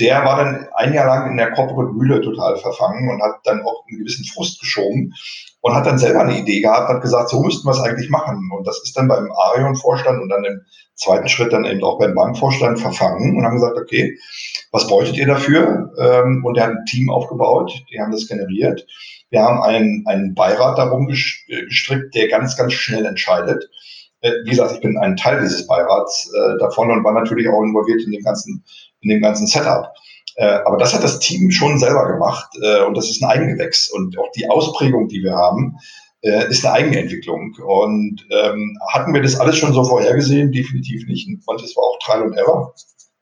Der 0.00 0.24
war 0.24 0.36
dann 0.36 0.68
ein 0.74 0.94
Jahr 0.94 1.06
lang 1.06 1.30
in 1.30 1.36
der 1.36 1.50
Corporate 1.50 1.92
Mühle 1.92 2.20
total 2.20 2.56
verfangen 2.56 3.10
und 3.10 3.22
hat 3.22 3.40
dann 3.44 3.62
auch 3.62 3.84
einen 3.88 3.98
gewissen 3.98 4.24
Frust 4.24 4.60
geschoben 4.60 5.12
und 5.60 5.74
hat 5.74 5.86
dann 5.86 5.98
selber 5.98 6.20
eine 6.20 6.38
Idee 6.38 6.60
gehabt, 6.60 6.88
hat 6.88 7.02
gesagt, 7.02 7.30
so 7.30 7.42
müssten 7.42 7.66
wir 7.66 7.72
es 7.72 7.80
eigentlich 7.80 8.10
machen. 8.10 8.50
Und 8.56 8.66
das 8.66 8.80
ist 8.82 8.96
dann 8.96 9.08
beim 9.08 9.30
Arion-Vorstand 9.32 10.20
und 10.20 10.28
dann 10.28 10.44
im 10.44 10.60
zweiten 10.94 11.28
Schritt 11.28 11.52
dann 11.52 11.64
eben 11.64 11.82
auch 11.82 11.98
beim 11.98 12.14
Bankvorstand 12.14 12.78
verfangen 12.78 13.36
und 13.36 13.44
haben 13.44 13.56
gesagt, 13.56 13.76
okay, 13.76 14.16
was 14.72 14.86
bräuchtet 14.86 15.16
ihr 15.16 15.26
dafür? 15.26 15.90
Ähm, 15.98 16.44
und 16.44 16.56
er 16.56 16.64
hat 16.64 16.70
ein 16.70 16.84
Team 16.86 17.10
aufgebaut, 17.10 17.72
die 17.90 18.00
haben 18.00 18.12
das 18.12 18.28
generiert. 18.28 18.86
Wir 19.30 19.42
haben 19.42 19.60
einen, 19.60 20.04
einen 20.06 20.34
Beirat 20.34 20.78
darum 20.78 21.06
gestrickt, 21.06 22.14
der 22.14 22.28
ganz, 22.28 22.56
ganz 22.56 22.72
schnell 22.72 23.04
entscheidet. 23.04 23.68
Äh, 24.20 24.32
wie 24.44 24.50
gesagt, 24.50 24.72
ich 24.72 24.80
bin 24.80 24.96
ein 24.98 25.16
Teil 25.16 25.40
dieses 25.40 25.66
Beirats 25.66 26.30
äh, 26.34 26.58
davon 26.58 26.90
und 26.90 27.04
war 27.04 27.12
natürlich 27.12 27.48
auch 27.48 27.62
involviert 27.62 28.02
in 28.04 28.12
dem 28.12 28.22
ganzen, 28.22 28.64
in 29.00 29.10
dem 29.10 29.22
ganzen 29.22 29.46
Setup. 29.46 29.92
Äh, 30.38 30.60
aber 30.64 30.76
das 30.76 30.94
hat 30.94 31.02
das 31.02 31.18
Team 31.18 31.50
schon 31.50 31.78
selber 31.80 32.06
gemacht 32.06 32.48
äh, 32.62 32.84
und 32.84 32.96
das 32.96 33.10
ist 33.10 33.22
ein 33.22 33.28
Eigengewächs. 33.28 33.90
Und 33.90 34.16
auch 34.18 34.30
die 34.36 34.48
Ausprägung, 34.48 35.08
die 35.08 35.22
wir 35.22 35.34
haben, 35.34 35.76
äh, 36.22 36.48
ist 36.48 36.64
eine 36.64 36.74
Eigenentwicklung. 36.74 37.56
Und 37.66 38.24
ähm, 38.30 38.78
hatten 38.92 39.12
wir 39.12 39.20
das 39.20 39.38
alles 39.38 39.56
schon 39.56 39.72
so 39.72 39.82
vorhergesehen? 39.82 40.52
Definitiv 40.52 41.08
nicht. 41.08 41.28
Und 41.44 41.60
es 41.60 41.76
war 41.76 41.82
auch 41.82 41.98
Trial 42.04 42.22
und 42.22 42.34
Error. 42.34 42.72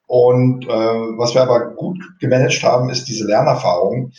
Und 0.07 0.67
äh, 0.67 0.69
was 0.69 1.35
wir 1.35 1.43
aber 1.43 1.71
gut 1.75 1.99
gemanagt 2.21 2.63
haben, 2.63 2.91
ist 2.91 3.07
diese 3.07 3.27
Lernerfahrung. 3.27 4.13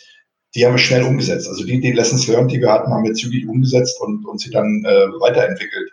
Die 0.54 0.64
haben 0.64 0.72
wir 0.72 0.78
schnell 0.78 1.02
umgesetzt. 1.02 1.48
Also 1.48 1.64
die, 1.64 1.80
die 1.80 1.92
Lessons 1.92 2.26
learned, 2.26 2.52
die 2.52 2.60
wir 2.60 2.72
hatten, 2.72 2.92
haben 2.92 3.04
wir 3.04 3.14
zügig 3.14 3.46
umgesetzt 3.46 4.00
und, 4.00 4.26
und 4.26 4.40
sie 4.40 4.50
dann 4.50 4.82
äh, 4.86 5.20
weiterentwickelt. 5.20 5.90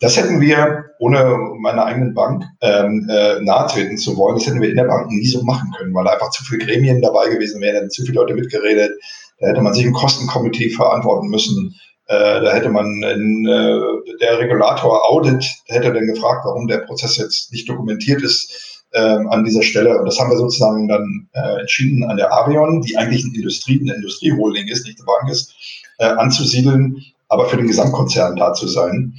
Das 0.00 0.16
hätten 0.18 0.40
wir, 0.42 0.84
ohne 0.98 1.38
meiner 1.58 1.86
eigenen 1.86 2.12
Bank 2.12 2.44
ähm, 2.60 3.08
äh, 3.10 3.40
nahe 3.40 3.66
treten 3.68 3.96
zu 3.96 4.16
wollen, 4.18 4.36
das 4.36 4.46
hätten 4.46 4.60
wir 4.60 4.68
in 4.68 4.76
der 4.76 4.84
Bank 4.84 5.10
nie 5.10 5.26
so 5.26 5.42
machen 5.42 5.70
können, 5.76 5.94
weil 5.94 6.06
einfach 6.06 6.30
zu 6.30 6.44
viele 6.44 6.66
Gremien 6.66 7.00
dabei 7.00 7.30
gewesen 7.30 7.62
wären, 7.62 7.88
zu 7.88 8.02
viele 8.02 8.20
Leute 8.20 8.34
mitgeredet. 8.34 8.92
Da 9.40 9.48
hätte 9.48 9.62
man 9.62 9.72
sich 9.72 9.86
im 9.86 9.94
Kostenkomitee 9.94 10.70
verantworten 10.70 11.28
müssen. 11.28 11.74
Äh, 12.08 12.40
da 12.40 12.52
hätte 12.52 12.68
man 12.68 12.86
in, 13.02 13.46
äh, 13.46 14.16
der 14.20 14.38
Regulator 14.38 15.10
Audit 15.10 15.44
hätte 15.66 15.92
dann 15.92 16.06
gefragt, 16.06 16.44
warum 16.44 16.66
der 16.66 16.78
Prozess 16.78 17.16
jetzt 17.16 17.50
nicht 17.52 17.68
dokumentiert 17.68 18.22
ist. 18.22 18.75
Ähm, 18.92 19.28
an 19.28 19.44
dieser 19.44 19.62
Stelle. 19.62 19.98
Und 19.98 20.06
das 20.06 20.18
haben 20.18 20.30
wir 20.30 20.38
sozusagen 20.38 20.88
dann 20.88 21.28
äh, 21.32 21.60
entschieden 21.60 22.04
an 22.04 22.16
der 22.16 22.32
Arion, 22.32 22.82
die 22.82 22.96
eigentlich 22.96 23.24
eine 23.24 23.34
Industrie, 23.34 23.80
eine 23.80 23.94
Industrieholding 23.94 24.68
ist, 24.68 24.86
nicht 24.86 24.98
eine 24.98 25.06
Bank 25.06 25.30
ist, 25.30 25.54
äh, 25.98 26.06
anzusiedeln, 26.06 27.02
aber 27.28 27.46
für 27.46 27.56
den 27.56 27.66
Gesamtkonzern 27.66 28.36
da 28.36 28.52
zu 28.52 28.66
sein. 28.68 29.14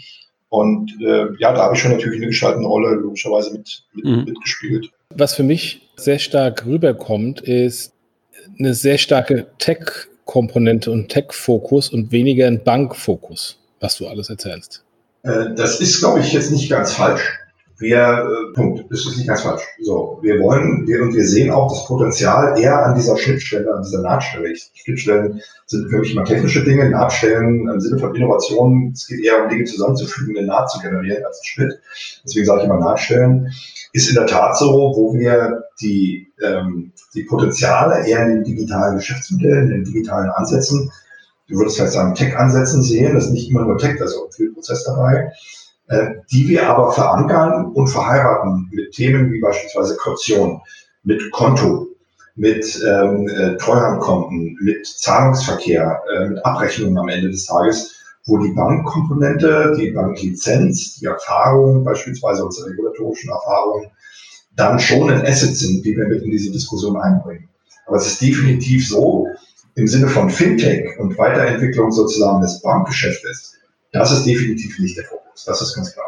Und 0.49 0.95
äh, 1.01 1.27
ja, 1.39 1.51
da 1.53 1.63
habe 1.63 1.75
ich 1.75 1.81
schon 1.81 1.91
natürlich 1.91 2.17
eine 2.17 2.27
gestaltende 2.27 2.67
Rolle 2.67 2.95
logischerweise 2.95 3.51
mit, 3.51 3.83
mit, 3.93 4.05
mhm. 4.05 4.23
mitgespielt. 4.23 4.89
Was 5.15 5.35
für 5.35 5.43
mich 5.43 5.81
sehr 5.97 6.19
stark 6.19 6.65
rüberkommt, 6.65 7.41
ist 7.41 7.91
eine 8.57 8.73
sehr 8.73 8.97
starke 8.97 9.47
Tech-Komponente 9.59 10.91
und 10.91 11.09
Tech-Fokus 11.09 11.89
und 11.89 12.11
weniger 12.11 12.47
ein 12.47 12.63
Bank-Fokus, 12.63 13.59
was 13.79 13.97
du 13.97 14.07
alles 14.07 14.29
erzählst. 14.29 14.83
Äh, 15.23 15.53
das 15.55 15.81
ist, 15.81 15.99
glaube 15.99 16.21
ich, 16.21 16.31
jetzt 16.31 16.51
nicht 16.51 16.69
ganz 16.69 16.93
falsch. 16.93 17.21
Wir, 17.79 17.97
äh, 17.97 18.53
Punkt, 18.53 18.85
das 18.89 19.05
ist 19.05 19.17
nicht 19.17 19.27
ganz 19.27 19.41
falsch. 19.41 19.61
So, 19.79 20.17
wir 20.23 20.39
wollen, 20.39 20.87
wir, 20.87 21.03
und 21.03 21.13
wir 21.13 21.27
sehen 21.27 21.51
auch 21.51 21.71
das 21.71 21.85
Potenzial 21.85 22.59
eher 22.59 22.83
an 22.83 22.95
dieser 22.95 23.15
Schnittstelle, 23.17 23.71
an 23.71 23.83
dieser 23.83 24.01
Nahtstelle. 24.01 24.55
Schnittstellen 24.73 25.41
sind 25.67 25.87
für 25.89 25.99
mich 25.99 26.11
immer 26.11 26.25
technische 26.25 26.63
Dinge, 26.63 26.89
Nahtstellen 26.89 27.69
im 27.69 27.79
Sinne 27.79 27.99
von 27.99 28.15
Innovation. 28.15 28.93
Es 28.95 29.05
geht 29.07 29.23
eher 29.23 29.43
um 29.43 29.49
Dinge 29.49 29.65
zusammenzufügen, 29.65 30.35
eine 30.37 30.47
Naht 30.47 30.71
zu 30.71 30.79
generieren 30.79 31.23
als 31.23 31.39
ein 31.39 31.45
Schnitt. 31.45 31.79
Deswegen 32.25 32.45
sage 32.47 32.61
ich 32.61 32.65
immer 32.65 32.79
Nahtstellen. 32.79 33.51
Ist 33.93 34.09
in 34.09 34.15
der 34.15 34.25
Tat 34.25 34.57
so, 34.57 34.93
wo 34.95 35.13
wir 35.13 35.65
die, 35.79 36.27
ähm, 36.43 36.91
die 37.13 37.23
Potenziale 37.23 38.07
eher 38.07 38.23
in 38.23 38.35
den 38.35 38.43
digitalen 38.43 38.97
Geschäftsmodellen, 38.97 39.69
in 39.69 39.69
den 39.69 39.83
digitalen 39.83 40.31
Ansätzen, 40.31 40.91
du 41.47 41.57
würdest 41.57 41.77
vielleicht 41.77 41.93
sagen 41.93 42.15
Tech-Ansätzen 42.15 42.81
sehen, 42.81 43.13
das 43.13 43.25
ist 43.25 43.31
nicht 43.31 43.49
immer 43.49 43.61
nur 43.61 43.77
Tech, 43.77 43.97
da 43.99 44.05
ist 44.05 44.17
auch 44.17 44.33
viel 44.33 44.51
Prozess 44.51 44.83
dabei 44.83 45.31
die 46.31 46.49
wir 46.49 46.67
aber 46.67 46.91
verankern 46.91 47.71
und 47.73 47.87
verheiraten 47.87 48.69
mit 48.73 48.91
Themen 48.91 49.31
wie 49.31 49.39
beispielsweise 49.39 49.95
Kaution, 49.97 50.61
mit 51.03 51.31
Konto, 51.31 51.87
mit 52.35 52.79
ähm, 52.85 53.27
äh, 53.29 53.57
Treuhandkonten, 53.57 54.57
mit 54.61 54.85
Zahlungsverkehr, 54.85 56.01
äh, 56.13 56.29
mit 56.29 56.45
Abrechnungen 56.45 56.97
am 56.97 57.09
Ende 57.09 57.31
des 57.31 57.45
Tages, 57.45 57.95
wo 58.25 58.37
die 58.37 58.51
Bankkomponente, 58.53 59.75
die 59.77 59.91
Banklizenz, 59.91 60.95
die 60.95 61.05
Erfahrung, 61.05 61.83
beispielsweise 61.83 62.45
unsere 62.45 62.69
regulatorischen 62.69 63.31
Erfahrungen, 63.31 63.89
dann 64.55 64.79
schon 64.79 65.09
ein 65.09 65.25
Asset 65.25 65.55
sind, 65.55 65.83
die 65.83 65.95
wir 65.95 66.07
mit 66.07 66.23
in 66.23 66.31
diese 66.31 66.51
Diskussion 66.51 66.97
einbringen. 66.97 67.49
Aber 67.85 67.97
es 67.97 68.07
ist 68.07 68.21
definitiv 68.21 68.87
so, 68.87 69.27
im 69.75 69.87
Sinne 69.87 70.07
von 70.07 70.29
Fintech 70.29 70.99
und 70.99 71.17
Weiterentwicklung 71.17 71.91
sozusagen 71.91 72.41
des 72.41 72.61
Bankgeschäftes, 72.61 73.56
das 73.91 74.11
ist 74.11 74.25
definitiv 74.25 74.79
nicht 74.79 74.97
der 74.97 75.05
Fokus. 75.05 75.45
Das 75.45 75.61
ist 75.61 75.75
ganz 75.75 75.93
klar. 75.93 76.05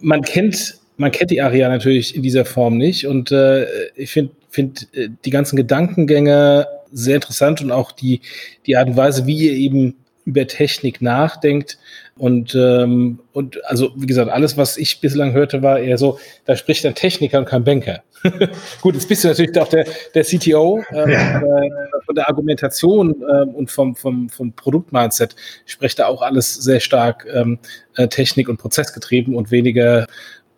Man 0.00 0.22
kennt, 0.22 0.78
man 0.96 1.12
kennt 1.12 1.30
die 1.30 1.40
Aria 1.40 1.68
natürlich 1.68 2.16
in 2.16 2.22
dieser 2.22 2.44
Form 2.44 2.76
nicht 2.76 3.06
und 3.06 3.30
äh, 3.32 3.66
ich 3.94 4.10
finde 4.10 4.32
find, 4.50 4.88
äh, 4.94 5.08
die 5.24 5.30
ganzen 5.30 5.56
Gedankengänge 5.56 6.66
sehr 6.92 7.16
interessant 7.16 7.60
und 7.62 7.72
auch 7.72 7.92
die, 7.92 8.20
die 8.66 8.76
Art 8.76 8.88
und 8.88 8.96
Weise, 8.96 9.26
wie 9.26 9.38
ihr 9.38 9.52
eben 9.52 9.96
über 10.24 10.46
Technik 10.46 11.02
nachdenkt. 11.02 11.78
Und, 12.18 12.54
ähm, 12.54 13.20
und 13.32 13.64
also, 13.64 13.90
wie 13.96 14.06
gesagt, 14.06 14.30
alles, 14.30 14.56
was 14.56 14.76
ich 14.76 15.00
bislang 15.00 15.32
hörte, 15.32 15.62
war 15.62 15.80
eher 15.80 15.96
so, 15.96 16.18
da 16.44 16.56
spricht 16.56 16.84
ein 16.84 16.94
Techniker 16.94 17.38
und 17.38 17.46
kein 17.46 17.64
Banker. 17.64 18.02
Gut, 18.82 18.94
jetzt 18.94 19.08
bist 19.08 19.24
du 19.24 19.28
natürlich 19.28 19.58
auch 19.58 19.68
der, 19.68 19.86
der 20.14 20.22
CTO. 20.22 20.82
Ähm, 20.92 21.10
ja. 21.10 21.38
äh, 21.38 21.70
von 22.04 22.14
der 22.14 22.28
Argumentation 22.28 23.22
äh, 23.22 23.44
und 23.44 23.70
vom, 23.70 23.96
vom, 23.96 24.28
vom 24.28 24.52
Produktmindset 24.52 25.34
spricht 25.64 25.98
da 25.98 26.06
auch 26.06 26.22
alles 26.22 26.54
sehr 26.54 26.80
stark 26.80 27.26
ähm, 27.32 27.58
äh, 27.96 28.08
Technik- 28.08 28.48
und 28.48 28.58
Prozessgetrieben 28.58 29.34
und 29.34 29.50
weniger 29.50 30.06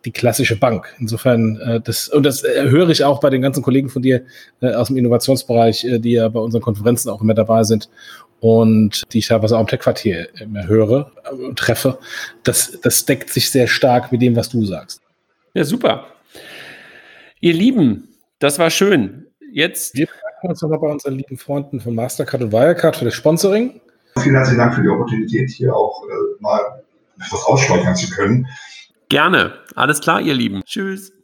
die 0.05 0.11
klassische 0.11 0.55
Bank. 0.55 0.93
Insofern, 0.99 1.59
äh, 1.61 1.81
das, 1.81 2.09
und 2.09 2.23
das 2.23 2.43
äh, 2.43 2.69
höre 2.69 2.89
ich 2.89 3.03
auch 3.03 3.19
bei 3.19 3.29
den 3.29 3.41
ganzen 3.41 3.63
Kollegen 3.63 3.89
von 3.89 4.01
dir 4.01 4.23
äh, 4.61 4.73
aus 4.73 4.87
dem 4.87 4.97
Innovationsbereich, 4.97 5.83
äh, 5.85 5.99
die 5.99 6.11
ja 6.11 6.29
bei 6.29 6.39
unseren 6.39 6.61
Konferenzen 6.61 7.09
auch 7.09 7.21
immer 7.21 7.33
dabei 7.33 7.63
sind 7.63 7.89
und 8.45 9.11
die 9.11 9.17
ich 9.17 9.27
teilweise 9.27 9.57
auch 9.57 9.61
im 9.61 9.65
Tech-Quartier 9.67 10.27
immer 10.39 10.67
höre 10.67 11.11
und 11.31 11.51
äh, 11.51 11.55
treffe. 11.55 11.97
Das, 12.43 12.79
das 12.79 13.03
deckt 13.03 13.31
sich 13.31 13.49
sehr 13.49 13.65
stark 13.65 14.11
mit 14.11 14.21
dem, 14.21 14.35
was 14.35 14.49
du 14.49 14.63
sagst. 14.63 15.01
Ja, 15.55 15.63
super. 15.63 16.05
Ihr 17.39 17.53
Lieben, 17.53 18.07
das 18.37 18.59
war 18.59 18.69
schön. 18.69 19.25
Jetzt. 19.51 19.95
Wir 19.95 20.05
bedanken 20.05 20.49
uns 20.49 20.61
nochmal 20.61 20.77
bei 20.77 20.91
unseren 20.91 21.15
lieben 21.15 21.37
Freunden 21.39 21.79
von 21.79 21.95
Mastercard 21.95 22.43
und 22.43 22.51
Wirecard 22.51 22.95
für 22.95 23.05
das 23.05 23.15
Sponsoring. 23.15 23.81
Vielen 24.19 24.35
herzlichen 24.35 24.59
Dank 24.59 24.75
für 24.75 24.83
die 24.83 24.89
Opportunität, 24.89 25.49
hier 25.49 25.75
auch 25.75 26.03
äh, 26.03 26.41
mal 26.41 26.83
etwas 27.19 27.43
aussteuern 27.45 27.95
zu 27.95 28.11
können. 28.11 28.47
Gerne. 29.09 29.53
Alles 29.73 30.01
klar, 30.01 30.21
ihr 30.21 30.35
Lieben. 30.35 30.61
Tschüss. 30.65 31.15